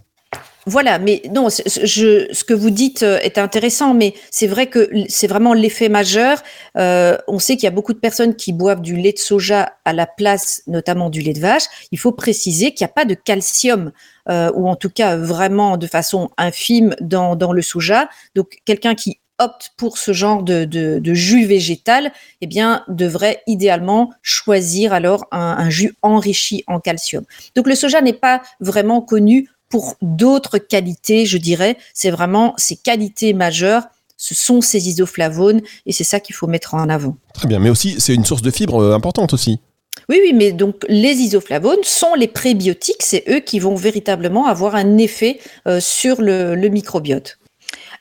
Voilà, 0.67 0.97
mais 0.97 1.21
non, 1.31 1.49
je, 1.49 2.27
ce 2.31 2.43
que 2.43 2.53
vous 2.55 2.71
dites 2.71 3.03
euh, 3.03 3.19
est 3.19 3.37
intéressant, 3.37 3.93
mais 3.93 4.15
c'est 4.31 4.47
vrai 4.47 4.65
que 4.65 4.89
c'est 5.07 5.27
vraiment 5.27 5.53
l'effet 5.53 5.89
majeur. 5.89 6.41
Euh, 6.75 7.17
on 7.27 7.37
sait 7.37 7.55
qu'il 7.55 7.65
y 7.65 7.67
a 7.67 7.71
beaucoup 7.71 7.93
de 7.93 7.99
personnes 7.99 8.35
qui 8.35 8.51
boivent 8.51 8.81
du 8.81 8.95
lait 8.95 9.13
de 9.13 9.19
soja 9.19 9.73
à 9.85 9.93
la 9.93 10.07
place, 10.07 10.63
notamment 10.65 11.11
du 11.11 11.21
lait 11.21 11.33
de 11.33 11.39
vache. 11.39 11.65
Il 11.91 11.99
faut 11.99 12.13
préciser 12.13 12.73
qu'il 12.73 12.83
n'y 12.83 12.89
a 12.89 12.93
pas 12.93 13.05
de 13.05 13.13
calcium, 13.13 13.91
euh, 14.29 14.51
ou 14.55 14.67
en 14.67 14.75
tout 14.75 14.89
cas 14.89 15.17
vraiment 15.17 15.77
de 15.77 15.87
façon 15.87 16.29
infime 16.37 16.95
dans, 17.01 17.35
dans 17.35 17.53
le 17.53 17.61
soja. 17.61 18.09
Donc 18.35 18.57
quelqu'un 18.65 18.95
qui 18.95 19.19
opte 19.39 19.71
pour 19.77 19.97
ce 19.97 20.13
genre 20.13 20.43
de, 20.43 20.65
de, 20.65 21.13
jus 21.13 21.45
végétal, 21.45 22.11
eh 22.41 22.47
bien, 22.47 22.83
devrait 22.87 23.41
idéalement 23.47 24.11
choisir 24.21 24.93
alors 24.93 25.25
un, 25.31 25.69
jus 25.69 25.95
enrichi 26.01 26.63
en 26.67 26.79
calcium. 26.79 27.25
Donc 27.55 27.67
le 27.67 27.75
soja 27.75 28.01
n'est 28.01 28.13
pas 28.13 28.41
vraiment 28.59 29.01
connu 29.01 29.49
pour 29.69 29.95
d'autres 30.01 30.57
qualités, 30.57 31.25
je 31.25 31.37
dirais. 31.37 31.77
C'est 31.93 32.11
vraiment 32.11 32.53
ces 32.57 32.77
qualités 32.77 33.33
majeures. 33.33 33.83
Ce 34.17 34.33
sont 34.33 34.61
ces 34.61 34.87
isoflavones 34.87 35.61
et 35.85 35.91
c'est 35.91 36.05
ça 36.05 36.21
qu'il 36.21 36.35
faut 36.35 36.47
mettre 36.47 36.73
en 36.73 36.87
avant. 36.87 37.17
Très 37.33 37.47
bien, 37.47 37.59
mais 37.59 37.69
aussi 37.69 37.99
c'est 37.99 38.15
une 38.15 38.23
source 38.23 38.41
de 38.41 38.51
fibres 38.51 38.81
euh, 38.81 38.95
importante 38.95 39.33
aussi. 39.33 39.59
Oui, 40.09 40.19
oui, 40.23 40.33
mais 40.33 40.51
donc 40.51 40.85
les 40.87 41.13
isoflavones 41.13 41.83
sont 41.83 42.13
les 42.15 42.27
prébiotiques, 42.27 43.01
c'est 43.01 43.23
eux 43.27 43.39
qui 43.39 43.59
vont 43.59 43.75
véritablement 43.75 44.45
avoir 44.45 44.75
un 44.75 44.97
effet 44.97 45.39
euh, 45.67 45.79
sur 45.79 46.21
le, 46.21 46.55
microbiote. 46.67 47.39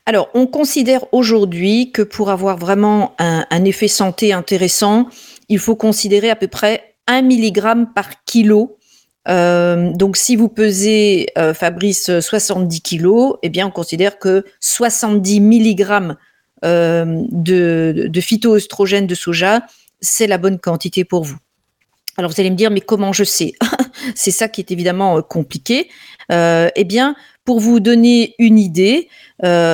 Alors, 0.06 0.28
on 0.34 0.46
considère 0.46 1.06
aujourd'hui 1.12 1.90
que 1.92 2.02
pour 2.02 2.30
avoir 2.30 2.58
vraiment 2.58 3.14
un, 3.18 3.64
effet 3.64 3.88
santé 3.88 4.34
intéressant, 4.34 5.08
il 5.49 5.58
faut 5.58 5.76
considérer 5.76 6.28
à 6.28 6.37
peu 6.37 6.49
près 6.49 6.96
1 7.06 7.23
mg 7.23 7.87
par 7.94 8.25
kilo 8.25 8.76
euh, 9.26 9.90
donc, 9.94 10.18
si 10.18 10.37
vous 10.37 10.50
pesez, 10.50 11.28
euh, 11.38 11.54
Fabrice, 11.54 12.20
70 12.20 12.82
kilos, 12.82 13.37
eh 13.42 13.49
bien, 13.49 13.68
on 13.68 13.70
considère 13.70 14.18
que 14.18 14.44
70 14.61 15.40
mg 15.40 16.16
de, 16.62 18.06
de 18.06 18.20
phytoestrogène 18.20 19.06
de 19.06 19.14
soja, 19.14 19.62
c'est 20.02 20.26
la 20.26 20.37
bonne 20.37 20.58
quantité 20.58 21.04
pour 21.04 21.25
vous. 21.25 21.38
Alors, 22.16 22.30
vous 22.30 22.40
allez 22.40 22.50
me 22.50 22.56
dire, 22.56 22.71
mais 22.71 22.80
comment 22.80 23.12
je 23.12 23.25
sais? 23.25 23.52
C'est 24.14 24.30
ça 24.30 24.49
qui 24.49 24.61
est 24.61 24.71
évidemment 24.71 25.21
compliqué. 25.23 25.88
eh 26.30 26.85
bien, 26.85 27.16
pour 27.44 27.61
vous 27.61 27.80
donner 27.80 28.35
une 28.38 28.59
idée, 28.59 29.09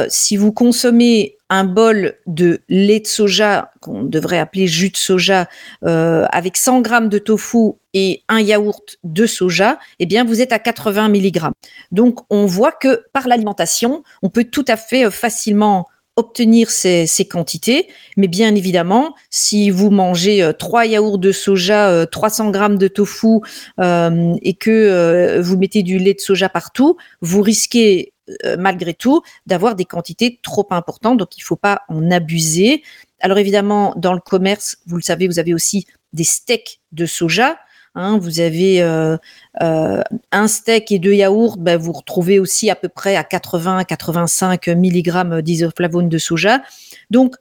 si 0.09 0.37
vous 0.37 0.53
consommez 0.53 1.37
un 1.51 1.65
bol 1.65 2.15
de 2.27 2.61
lait 2.69 3.01
de 3.01 3.09
soja, 3.09 3.73
qu'on 3.81 4.05
devrait 4.05 4.39
appeler 4.39 4.69
jus 4.69 4.91
de 4.91 4.97
soja, 4.97 5.49
euh, 5.85 6.25
avec 6.31 6.57
100 6.57 6.81
grammes 6.81 7.09
de 7.09 7.19
tofu 7.19 7.73
et 7.93 8.23
un 8.29 8.41
yaourt 8.41 8.99
de 9.03 9.27
soja, 9.27 9.79
eh 9.99 10.07
bien, 10.07 10.25
vous 10.25 10.41
êtes 10.41 10.53
à 10.53 10.61
80 10.61 11.09
mg. 11.09 11.51
Donc, 11.91 12.21
on 12.31 12.47
voit 12.47 12.71
que 12.71 13.03
par 13.13 13.27
l'alimentation, 13.27 14.05
on 14.23 14.31
peut 14.31 14.45
tout 14.45 14.65
à 14.69 14.77
fait 14.77 15.05
euh, 15.05 15.11
facilement 15.11 15.89
obtenir 16.17 16.71
ces, 16.71 17.07
quantités. 17.31 17.89
Mais 18.17 18.29
bien 18.29 18.55
évidemment, 18.55 19.15
si 19.31 19.71
vous 19.71 19.91
mangez 19.91 20.43
euh, 20.43 20.53
trois 20.53 20.87
yaourts 20.87 21.19
de 21.19 21.33
soja, 21.33 22.07
300 22.07 22.51
grammes 22.51 22.79
de 22.79 22.89
tofu 22.89 23.41
et 23.79 24.55
que 24.55 25.41
vous 25.41 25.57
mettez 25.57 25.83
du 25.83 25.99
lait 25.99 26.15
de 26.15 26.21
soja 26.21 26.49
partout, 26.49 26.97
vous 27.21 27.43
risquez 27.43 28.13
euh, 28.45 28.57
malgré 28.59 28.95
tout 28.95 29.23
d'avoir 29.47 29.75
des 29.75 29.85
quantités 29.85 30.39
trop 30.43 30.67
importantes, 30.71 31.19
donc 31.19 31.37
il 31.37 31.41
ne 31.41 31.45
faut 31.45 31.57
pas 31.57 31.83
en 31.89 32.11
abuser. 32.11 32.83
Alors 33.21 33.39
évidemment, 33.39 33.95
dans 33.97 34.13
le 34.13 34.21
commerce, 34.21 34.77
vous 34.87 34.97
le 34.97 35.03
savez, 35.03 35.27
vous 35.27 35.39
avez 35.39 35.55
aussi 35.55 35.87
des 36.13 36.25
steaks 36.25 36.81
de 36.93 37.07
soja. 37.07 37.59
Hein. 37.95 38.19
vous 38.19 38.41
avez 38.41 38.83
euh, 38.83 39.17
euh, 39.63 40.03
un 40.33 40.49
steak 40.49 40.93
et 40.93 40.99
deux 40.99 41.15
yaourts, 41.15 41.57
ben, 41.59 41.77
vous 41.77 41.93
retrouvez 41.93 42.39
aussi 42.39 42.71
à 42.71 42.77
peu 42.77 42.89
près 42.89 43.17
à 43.17 43.23
80-85 43.23 44.75
mg 44.75 45.41
d'isoflavone 45.43 46.09
de 46.09 46.19
soja. 46.19 46.63
Donc, 47.11 47.37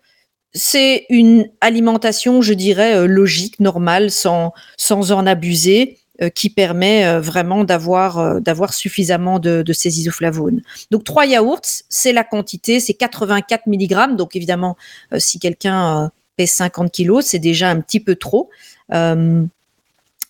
c'est 0.51 1.05
une 1.09 1.47
alimentation, 1.61 2.41
je 2.41 2.53
dirais, 2.53 3.07
logique, 3.07 3.59
normale, 3.59 4.09
sans, 4.09 4.53
en 4.89 5.27
abuser. 5.27 5.99
Euh, 6.21 6.29
qui 6.29 6.49
permet 6.49 7.05
euh, 7.05 7.21
vraiment 7.21 7.63
d'avoir 7.63 8.19
euh, 8.19 8.39
d'avoir 8.41 8.73
suffisamment 8.73 9.39
de, 9.39 9.61
de, 9.61 9.71
ces 9.71 9.99
isoflavones. 9.99 10.61
Donc 10.91 11.05
trois 11.05 11.25
yaourts, 11.25 11.61
c'est 11.87 12.11
la 12.11 12.25
quantité, 12.25 12.81
c'est 12.81 12.93
84 12.93 13.67
mg. 13.67 14.17
Donc 14.17 14.35
évidemment, 14.35 14.75
si 15.17 15.39
quelqu'un 15.39 16.11
pèse 16.35 16.51
50 16.51 16.91
kg, 16.91 17.21
c'est 17.21 17.39
déjà 17.39 17.69
un 17.69 17.79
petit 17.79 18.01
peu 18.01 18.15
trop. 18.15 18.49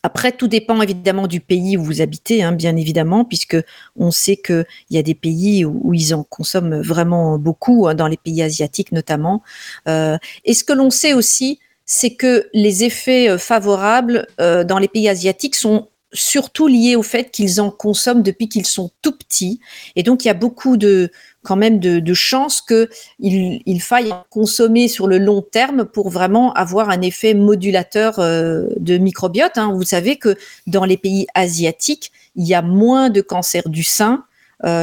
Après, 0.02 0.32
tout 0.32 0.48
dépend 0.48 0.82
évidemment 0.82 1.28
du 1.28 1.42
pays 1.42 1.76
où 1.76 1.84
vous 1.84 2.00
habitez, 2.02 2.42
hein, 2.42 2.54
bien 2.54 2.78
évidemment, 2.78 3.26
puisque 3.26 3.58
on 3.98 4.12
sait 4.12 4.38
qu'il 4.38 4.66
y 4.92 4.98
a 4.98 5.04
des 5.04 5.16
pays 5.16 5.66
où, 5.66 5.94
ils 5.94 6.14
en 6.14 6.24
consomment 6.24 6.82
vraiment 6.82 7.38
beaucoup, 7.38 7.88
hein, 7.88 7.96
dans 7.96 8.08
les 8.08 8.18
pays 8.18 8.42
asiatiques 8.42 8.94
notamment. 8.94 9.44
Euh, 9.90 10.18
et 10.46 10.54
ce 10.54 10.64
que 10.64 10.72
l'on 10.72 10.90
sait 10.90 11.14
aussi, 11.14 11.60
c'est 11.86 12.16
que 12.16 12.48
les 12.54 12.86
effets 12.86 13.30
euh, 13.30 13.38
favorables 13.38 14.28
euh, 14.40 14.64
dans 14.64 14.80
les 14.80 14.88
pays 14.88 15.10
asiatiques 15.10 15.56
sont 15.56 15.90
surtout 16.14 16.68
liés 16.68 16.96
au 16.96 17.04
fait 17.04 17.30
qu'ils 17.32 17.60
en 17.60 17.70
consomment 17.70 18.24
depuis 18.24 18.48
qu'ils 18.48 18.66
sont 18.66 18.92
tout 19.02 19.16
petits. 19.18 19.60
Et 19.96 20.04
donc, 20.04 20.24
il 20.24 20.28
y 20.28 20.32
a 20.32 20.36
beaucoup 20.36 20.78
de, 20.78 21.12
quand 21.44 21.56
même 21.56 21.80
de, 21.80 22.14
chances 22.14 22.62
qu'il 22.62 22.90
il 23.20 23.82
faille 23.82 24.14
consommer 24.30 24.88
sur 24.88 25.08
le 25.08 25.18
long 25.18 25.42
terme 25.42 25.86
pour 25.86 26.10
vraiment 26.10 26.54
avoir 26.54 26.90
un 26.90 27.02
effet 27.02 27.34
modulateur 27.34 28.20
euh, 28.20 28.68
de 28.78 28.98
microbiote. 28.98 29.58
Hein. 29.58 29.72
Vous 29.74 29.84
savez 29.84 30.18
que 30.18 30.36
dans 30.68 30.86
les 30.86 30.98
pays 30.98 31.28
asiatiques, 31.36 32.12
il 32.36 32.46
y 32.46 32.54
a 32.54 32.62
moins 32.62 33.10
de 33.10 33.22
cancer 33.22 33.70
du 33.70 33.84
sein 33.84 34.26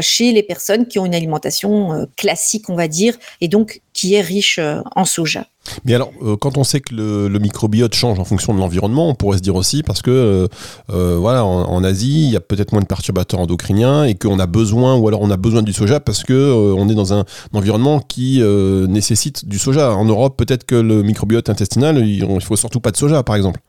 chez 0.01 0.33
les 0.33 0.43
personnes 0.43 0.87
qui 0.87 0.99
ont 0.99 1.07
une 1.07 1.15
alimentation 1.15 2.09
classique, 2.17 2.69
on 2.69 2.77
va 2.77 2.89
dire, 2.89 3.15
et 3.41 3.49
donc 3.49 3.83
qui 3.93 4.15
est 4.15 4.21
riche 4.21 4.59
en 4.95 5.05
soja. 5.05 5.47
Mais 5.85 5.95
alors, 5.95 6.11
euh, 6.23 6.37
quand 6.37 6.57
on 6.57 6.65
sait 6.65 6.81
que 6.81 6.95
le, 6.95 7.39
microbiote 7.39 7.95
change 7.95 8.19
en 8.19 8.25
fonction 8.25 8.55
de 8.55 8.59
l'environnement, 8.59 9.09
on 9.09 9.15
pourrait 9.15 9.39
se 9.39 9.43
dire 9.43 9.55
aussi 9.55 9.83
parce 9.83 10.03
que 10.03 10.11
euh, 10.11 10.49
euh, 10.91 11.17
voilà, 11.19 11.45
en, 11.45 11.85
Asie, 11.85 12.25
il 12.25 12.31
y 12.31 12.37
a 12.37 12.41
peut-être 12.41 12.73
moins 12.73 12.81
de 12.81 12.87
perturbateurs 12.87 13.41
endocriniens 13.41 14.05
et 14.05 14.15
qu'on 14.15 14.39
a 14.39 14.47
besoin, 14.47 14.97
ou 14.97 15.07
alors 15.09 15.21
on 15.21 15.31
a 15.31 15.37
besoin 15.37 15.63
du 15.63 15.73
soja 15.73 16.01
parce 16.01 16.25
que 16.25 16.53
on 16.77 16.89
est 16.89 16.95
dans 16.95 17.13
un, 17.13 17.25
environnement 17.53 18.01
qui 18.01 18.41
nécessite 18.89 19.47
du 19.47 19.59
soja. 19.59 19.93
En 19.93 20.05
Europe, 20.05 20.37
peut-être 20.37 20.65
que 20.65 20.75
le 20.75 21.03
microbiote 21.03 21.49
intestinal, 21.49 21.99
il, 21.99 22.25
il 22.25 22.43
faut 22.43 22.57
surtout 22.57 22.81
pas 22.81 22.91
de 22.91 22.97
soja, 22.97 23.23
par 23.23 23.37
exemple. 23.37 23.61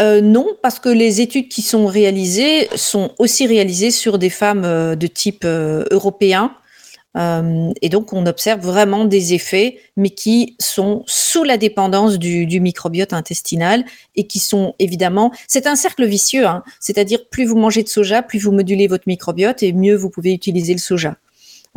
Non, 0.00 0.46
parce 0.62 0.78
que 0.78 0.88
les 0.88 1.20
études 1.20 1.48
qui 1.48 1.62
sont 1.62 1.86
réalisées 1.86 2.68
sont 2.76 3.12
aussi 3.18 3.46
réalisées 3.46 3.90
sur 3.90 4.18
des 4.18 4.30
femmes 4.30 4.62
de 4.94 5.06
type 5.06 5.44
européen 5.44 6.52
euh, 7.18 7.72
et 7.82 7.88
donc, 7.88 8.12
on 8.12 8.26
observe 8.26 8.60
vraiment 8.60 9.04
des 9.04 9.34
effets, 9.34 9.78
mais 9.96 10.10
qui 10.10 10.56
sont 10.60 11.02
sous 11.06 11.42
la 11.42 11.56
dépendance 11.56 12.18
du, 12.18 12.60
microbiote 12.60 13.12
intestinal 13.12 13.84
et 14.14 14.26
qui 14.26 14.38
sont 14.38 14.74
évidemment, 14.78 15.32
c'est 15.46 15.66
un 15.66 15.76
cercle 15.76 16.04
vicieux, 16.04 16.46
hein. 16.46 16.62
c'est-à-dire 16.80 17.28
plus 17.28 17.44
vous 17.44 17.56
mangez 17.56 17.82
de 17.82 17.88
soja, 17.88 18.22
plus 18.22 18.38
vous 18.38 18.52
modulez 18.52 18.86
votre 18.86 19.04
microbiote 19.06 19.62
et 19.62 19.72
mieux 19.72 19.96
vous 19.96 20.10
pouvez 20.10 20.32
utiliser 20.32 20.72
le 20.72 20.78
soja. 20.78 21.16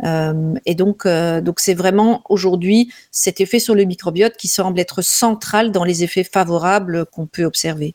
Euh, 0.04 0.54
et 0.66 0.74
donc, 0.74 1.06
euh, 1.06 1.40
donc 1.40 1.60
c'est 1.60 1.74
vraiment 1.74 2.22
aujourd'hui 2.28 2.92
cet 3.10 3.40
effet 3.40 3.58
sur 3.58 3.74
le 3.74 3.84
microbiote 3.84 4.36
qui 4.36 4.48
semble 4.48 4.80
être 4.80 5.02
central 5.02 5.70
dans 5.70 5.84
les 5.84 6.02
effets 6.02 6.24
favorables 6.24 7.06
qu'on 7.06 7.26
peut 7.26 7.44
observer. 7.44 7.94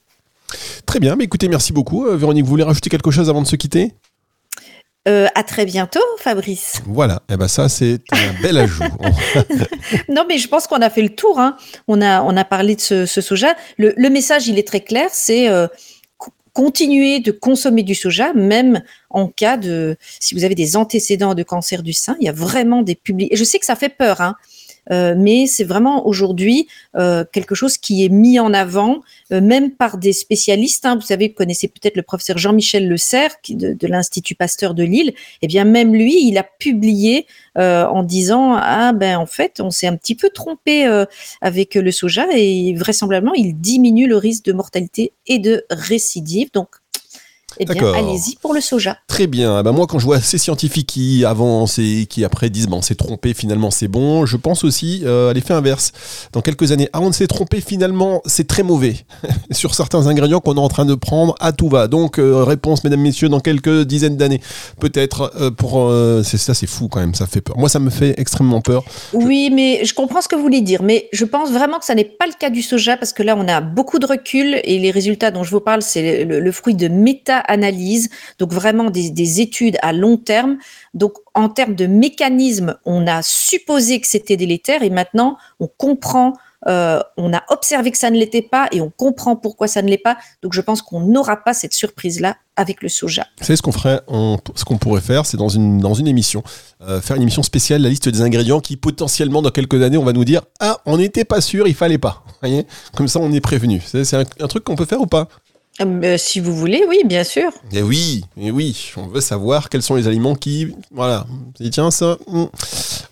Très 0.85 0.99
bien, 0.99 1.15
mais 1.15 1.25
écoutez, 1.25 1.47
merci 1.47 1.73
beaucoup. 1.73 2.05
Véronique, 2.05 2.45
vous 2.45 2.49
voulez 2.49 2.63
rajouter 2.63 2.89
quelque 2.89 3.11
chose 3.11 3.29
avant 3.29 3.41
de 3.41 3.47
se 3.47 3.55
quitter? 3.55 3.93
Euh, 5.07 5.27
à 5.35 5.43
très 5.43 5.65
bientôt, 5.65 6.01
Fabrice. 6.19 6.81
Voilà, 6.85 7.23
et 7.29 7.33
eh 7.33 7.37
ben 7.37 7.47
ça 7.47 7.69
c'est 7.69 8.01
un 8.11 8.41
bel 8.41 8.57
ajout. 8.57 8.83
non, 10.09 10.25
mais 10.27 10.37
je 10.37 10.49
pense 10.49 10.67
qu'on 10.67 10.81
a 10.81 10.89
fait 10.89 11.01
le 11.01 11.15
tour. 11.15 11.39
Hein. 11.39 11.55
On 11.87 12.01
a 12.01 12.21
on 12.23 12.35
a 12.35 12.43
parlé 12.43 12.75
de 12.75 12.81
ce, 12.81 13.05
soja. 13.05 13.55
Le, 13.77 14.09
message, 14.09 14.49
il 14.49 14.59
est 14.59 14.67
très 14.67 14.81
clair. 14.81 15.09
C'est 15.13 15.47
euh, 15.47 15.67
continuer 16.51 17.21
de 17.21 17.31
consommer 17.31 17.83
du 17.83 17.95
soja, 17.95 18.33
même 18.33 18.81
en 19.09 19.27
cas 19.27 19.55
de, 19.55 19.95
si 20.19 20.35
vous 20.35 20.43
avez 20.43 20.55
des 20.55 20.75
antécédents 20.75 21.35
de 21.35 21.43
cancer 21.43 21.83
du 21.83 21.93
sein. 21.93 22.17
Il 22.19 22.25
y 22.25 22.29
a 22.29 22.33
vraiment 22.33 22.81
des 22.81 22.95
publics. 22.95 23.33
Je 23.33 23.43
sais 23.45 23.59
que 23.59 23.65
ça 23.65 23.77
fait 23.77 23.95
peur, 23.95 24.19
hein, 24.19 24.35
euh, 24.91 25.15
mais 25.17 25.47
c'est 25.47 25.63
vraiment 25.63 26.07
aujourd'hui 26.07 26.67
euh, 26.95 27.23
quelque 27.31 27.55
chose 27.55 27.77
qui 27.77 28.05
est 28.05 28.09
mis 28.09 28.39
en 28.39 28.53
avant, 28.53 29.01
euh, 29.31 29.41
même 29.41 29.71
par 29.71 29.97
des 29.97 30.13
spécialistes. 30.13 30.85
Hein. 30.85 30.95
Vous 30.95 31.05
savez, 31.05 31.29
vous 31.29 31.33
connaissez 31.33 31.67
peut-être 31.67 31.95
le 31.95 32.03
professeur 32.03 32.37
Jean-Michel 32.37 32.87
Le 32.87 32.97
Serre 32.97 33.31
de, 33.49 33.73
de 33.73 33.87
l'Institut 33.87 34.35
Pasteur 34.35 34.73
de 34.73 34.83
Lille. 34.83 35.13
Eh 35.41 35.47
bien, 35.47 35.65
même 35.65 35.93
lui, 35.93 36.27
il 36.27 36.37
a 36.37 36.43
publié 36.43 37.25
en 37.55 38.03
disant 38.03 38.53
ah 38.55 38.93
ben 38.93 39.17
en 39.17 39.25
fait, 39.25 39.59
on 39.59 39.71
s'est 39.71 39.87
un 39.87 39.95
petit 39.95 40.13
peu 40.13 40.29
trompé 40.29 40.85
avec 41.41 41.73
le 41.73 41.91
soja 41.91 42.27
et 42.35 42.75
vraisemblablement, 42.75 43.33
il 43.33 43.59
diminue 43.59 44.07
le 44.07 44.15
risque 44.17 44.45
de 44.45 44.53
mortalité 44.53 45.13
et 45.25 45.39
de 45.39 45.65
récidive. 45.71 46.51
Donc 46.53 46.67
eh 47.59 47.65
bien, 47.65 47.93
allez-y 47.93 48.35
pour 48.41 48.53
le 48.53 48.61
soja. 48.61 48.97
Très 49.07 49.27
bien. 49.27 49.63
Bah, 49.63 49.71
moi, 49.71 49.87
quand 49.87 49.99
je 49.99 50.05
vois 50.05 50.19
ces 50.19 50.37
scientifiques 50.37 50.87
qui 50.87 51.25
avancent 51.25 51.79
et 51.79 52.05
qui 52.09 52.23
après 52.23 52.49
disent, 52.49 52.67
bon, 52.67 52.77
on 52.77 52.81
s'est 52.81 52.95
trompé, 52.95 53.33
finalement, 53.33 53.71
c'est 53.71 53.87
bon, 53.87 54.25
je 54.25 54.37
pense 54.37 54.63
aussi 54.63 55.01
euh, 55.05 55.31
à 55.31 55.33
l'effet 55.33 55.53
inverse. 55.53 55.91
Dans 56.33 56.41
quelques 56.41 56.71
années, 56.71 56.89
ah, 56.93 57.01
on 57.01 57.11
s'est 57.11 57.27
trompé, 57.27 57.61
finalement, 57.61 58.21
c'est 58.25 58.47
très 58.47 58.63
mauvais. 58.63 58.95
Sur 59.51 59.75
certains 59.75 60.07
ingrédients 60.07 60.39
qu'on 60.39 60.55
est 60.55 60.59
en 60.59 60.69
train 60.69 60.85
de 60.85 60.95
prendre, 60.95 61.35
à 61.39 61.51
tout 61.51 61.69
va. 61.69 61.87
Donc, 61.87 62.19
euh, 62.19 62.43
réponse, 62.43 62.83
mesdames, 62.83 63.01
messieurs, 63.01 63.29
dans 63.29 63.39
quelques 63.39 63.83
dizaines 63.83 64.17
d'années. 64.17 64.41
Peut-être 64.79 65.31
euh, 65.39 65.51
pour. 65.51 65.91
c'est 66.23 66.37
ça, 66.37 66.53
c'est 66.53 66.67
fou 66.67 66.87
quand 66.87 66.99
même, 66.99 67.15
ça 67.15 67.27
fait 67.27 67.41
peur. 67.41 67.57
Moi, 67.57 67.69
ça 67.69 67.79
me 67.79 67.89
fait 67.89 68.19
extrêmement 68.19 68.61
peur. 68.61 68.83
Oui, 69.13 69.49
mais 69.51 69.83
je 69.85 69.93
comprends 69.93 70.21
ce 70.21 70.27
que 70.27 70.35
vous 70.35 70.41
voulez 70.41 70.61
dire. 70.61 70.83
Mais 70.83 71.09
je 71.11 71.25
pense 71.25 71.51
vraiment 71.51 71.79
que 71.79 71.85
ça 71.85 71.95
n'est 71.95 72.03
pas 72.03 72.27
le 72.27 72.33
cas 72.39 72.49
du 72.49 72.61
soja 72.61 72.97
parce 72.97 73.13
que 73.13 73.23
là, 73.23 73.35
on 73.37 73.47
a 73.47 73.61
beaucoup 73.61 73.99
de 73.99 74.05
recul 74.05 74.59
et 74.63 74.79
les 74.79 74.91
résultats 74.91 75.31
dont 75.31 75.43
je 75.43 75.51
vous 75.51 75.59
parle, 75.59 75.81
c'est 75.81 76.23
le, 76.25 76.39
le 76.39 76.51
fruit 76.51 76.75
de 76.75 76.87
méta 76.87 77.39
analyse, 77.47 78.09
donc 78.39 78.53
vraiment 78.53 78.89
des, 78.89 79.41
études 79.41 79.77
à 79.81 79.93
long 79.93 80.17
terme. 80.17 80.57
Donc 80.93 81.13
en 81.33 81.49
termes 81.49 81.75
de 81.75 81.87
mécanisme, 81.87 82.77
on 82.85 83.07
a 83.07 83.21
supposé 83.21 83.99
que 83.99 84.07
c'était 84.07 84.37
délétère 84.37 84.83
et 84.83 84.89
maintenant 84.89 85.37
on 85.59 85.67
comprend, 85.67 86.33
euh, 86.67 86.99
on 87.17 87.33
a 87.33 87.43
observé 87.49 87.91
que 87.91 87.97
ça 87.97 88.09
ne 88.09 88.17
l'était 88.17 88.41
pas 88.41 88.67
et 88.71 88.81
on 88.81 88.89
comprend 88.89 89.35
pourquoi 89.35 89.67
ça 89.67 89.81
ne 89.81 89.89
l'est 89.89 89.97
pas. 89.97 90.17
Donc 90.41 90.53
je 90.53 90.61
pense 90.61 90.81
qu'on 90.81 91.01
n'aura 91.01 91.37
pas 91.37 91.53
cette 91.53 91.73
surprise-là 91.73 92.37
avec 92.55 92.81
le 92.81 92.89
soja. 92.89 93.27
Savez 93.39 93.55
ce 93.55 93.61
qu'on 93.61 93.71
ferait, 93.71 94.01
ce 94.55 94.65
qu'on 94.65 94.77
pourrait 94.77 95.01
faire, 95.01 95.25
c'est 95.25 95.37
dans 95.37 95.49
une, 95.49 95.79
dans 95.79 95.93
une 95.93 96.07
émission, 96.07 96.43
euh, 96.81 97.01
faire 97.01 97.15
une 97.15 97.21
émission 97.21 97.43
spéciale, 97.43 97.81
la 97.81 97.89
liste 97.89 98.09
des 98.09 98.21
ingrédients 98.21 98.59
qui 98.59 98.77
potentiellement 98.77 99.41
dans 99.41 99.51
quelques 99.51 99.81
années 99.83 99.97
on 99.97 100.03
va 100.03 100.13
nous 100.13 100.25
dire 100.25 100.41
ah 100.59 100.79
on 100.85 100.97
n'était 100.97 101.25
pas 101.25 101.41
sûr, 101.41 101.67
il 101.67 101.75
fallait 101.75 101.99
pas. 101.99 102.23
Comme 102.95 103.07
ça 103.07 103.19
on 103.19 103.31
est 103.31 103.41
prévenu. 103.41 103.81
C'est 103.85 104.13
un 104.15 104.47
truc 104.47 104.63
qu'on 104.63 104.75
peut 104.75 104.85
faire 104.85 105.01
ou 105.01 105.07
pas? 105.07 105.27
Euh, 105.79 106.17
si 106.17 106.39
vous 106.39 106.55
voulez, 106.55 106.83
oui, 106.87 107.01
bien 107.05 107.23
sûr. 107.23 107.51
Et 107.71 107.81
oui, 107.81 108.25
et 108.35 108.49
oui, 108.49 108.91
on 108.97 109.07
veut 109.07 109.21
savoir 109.21 109.69
quels 109.69 109.83
sont 109.83 109.95
les 109.95 110.07
aliments 110.07 110.35
qui, 110.35 110.73
voilà, 110.91 111.25
et 111.59 111.69
tiens 111.69 111.91
ça, 111.91 112.17
hmm. 112.27 112.45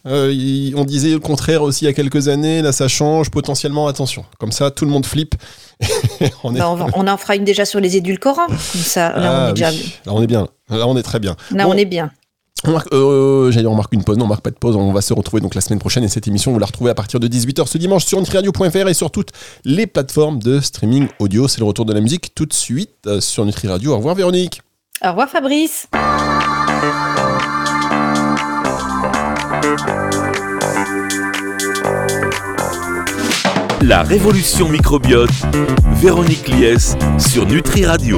euh, 0.07 0.71
on 0.75 0.83
disait 0.83 1.11
le 1.11 1.19
contraire 1.19 1.61
aussi 1.61 1.85
il 1.85 1.87
y 1.87 1.91
a 1.91 1.93
quelques 1.93 2.27
années, 2.27 2.61
là 2.61 2.71
ça 2.71 2.87
change, 2.87 3.29
potentiellement 3.29 3.87
attention. 3.87 4.25
Comme 4.39 4.51
ça, 4.51 4.71
tout 4.71 4.85
le 4.85 4.91
monde 4.91 5.05
flippe. 5.05 5.35
on, 6.43 6.53
bah, 6.53 6.75
on, 6.95 7.07
en 7.07 7.17
fera 7.17 7.35
une 7.35 7.43
déjà 7.43 7.65
sur 7.65 7.79
les 7.79 7.97
édulcorants, 7.97 8.47
comme 8.47 8.57
ça, 8.57 9.09
là 9.09 9.31
on 9.31 9.45
ah 9.45 9.49
est 9.49 9.53
déjà. 9.53 9.71
Là 9.71 10.13
on 10.13 10.21
est 10.23 10.27
bien, 10.27 10.47
là 10.69 10.87
on 10.87 10.97
est 10.97 11.03
très 11.03 11.19
bien. 11.19 11.35
Là 11.51 11.67
on 11.67 11.73
est 11.73 11.85
bien. 11.85 12.11
On 12.67 12.71
marque, 12.71 12.91
euh, 12.93 13.51
j'allais 13.51 13.67
on 13.67 13.75
marque 13.75 13.93
une 13.93 14.03
pause, 14.03 14.17
non 14.17 14.25
on 14.25 14.27
marque 14.27 14.41
pas 14.41 14.49
de 14.49 14.55
pause, 14.55 14.75
on 14.75 14.91
va 14.91 15.01
se 15.01 15.13
retrouver 15.13 15.41
donc 15.41 15.53
la 15.53 15.61
semaine 15.61 15.79
prochaine 15.79 16.03
et 16.03 16.07
cette 16.07 16.27
émission 16.27 16.51
vous 16.51 16.59
la 16.59 16.65
retrouvez 16.65 16.89
à 16.89 16.95
partir 16.95 17.19
de 17.19 17.27
18h 17.27 17.67
ce 17.67 17.77
dimanche 17.77 18.05
sur 18.05 18.19
nutriradio.fr 18.19 18.87
et 18.87 18.93
sur 18.93 19.11
toutes 19.11 19.29
les 19.65 19.85
plateformes 19.85 20.39
de 20.39 20.59
streaming 20.59 21.07
audio. 21.19 21.47
C'est 21.47 21.59
le 21.59 21.65
retour 21.65 21.85
de 21.85 21.93
la 21.93 22.01
musique 22.01 22.33
tout 22.33 22.45
de 22.45 22.53
suite 22.53 22.89
euh, 23.05 23.21
sur 23.21 23.45
Nutri 23.45 23.67
Radio. 23.67 23.93
Au 23.93 23.97
revoir 23.97 24.15
Véronique. 24.15 24.61
Au 25.03 25.09
revoir 25.09 25.29
Fabrice. 25.29 25.87
La 33.81 34.01
révolution 34.01 34.67
microbiote, 34.67 35.29
Véronique 36.01 36.47
Lies 36.47 36.95
sur 37.19 37.45
Nutri 37.45 37.85
Radio. 37.85 38.13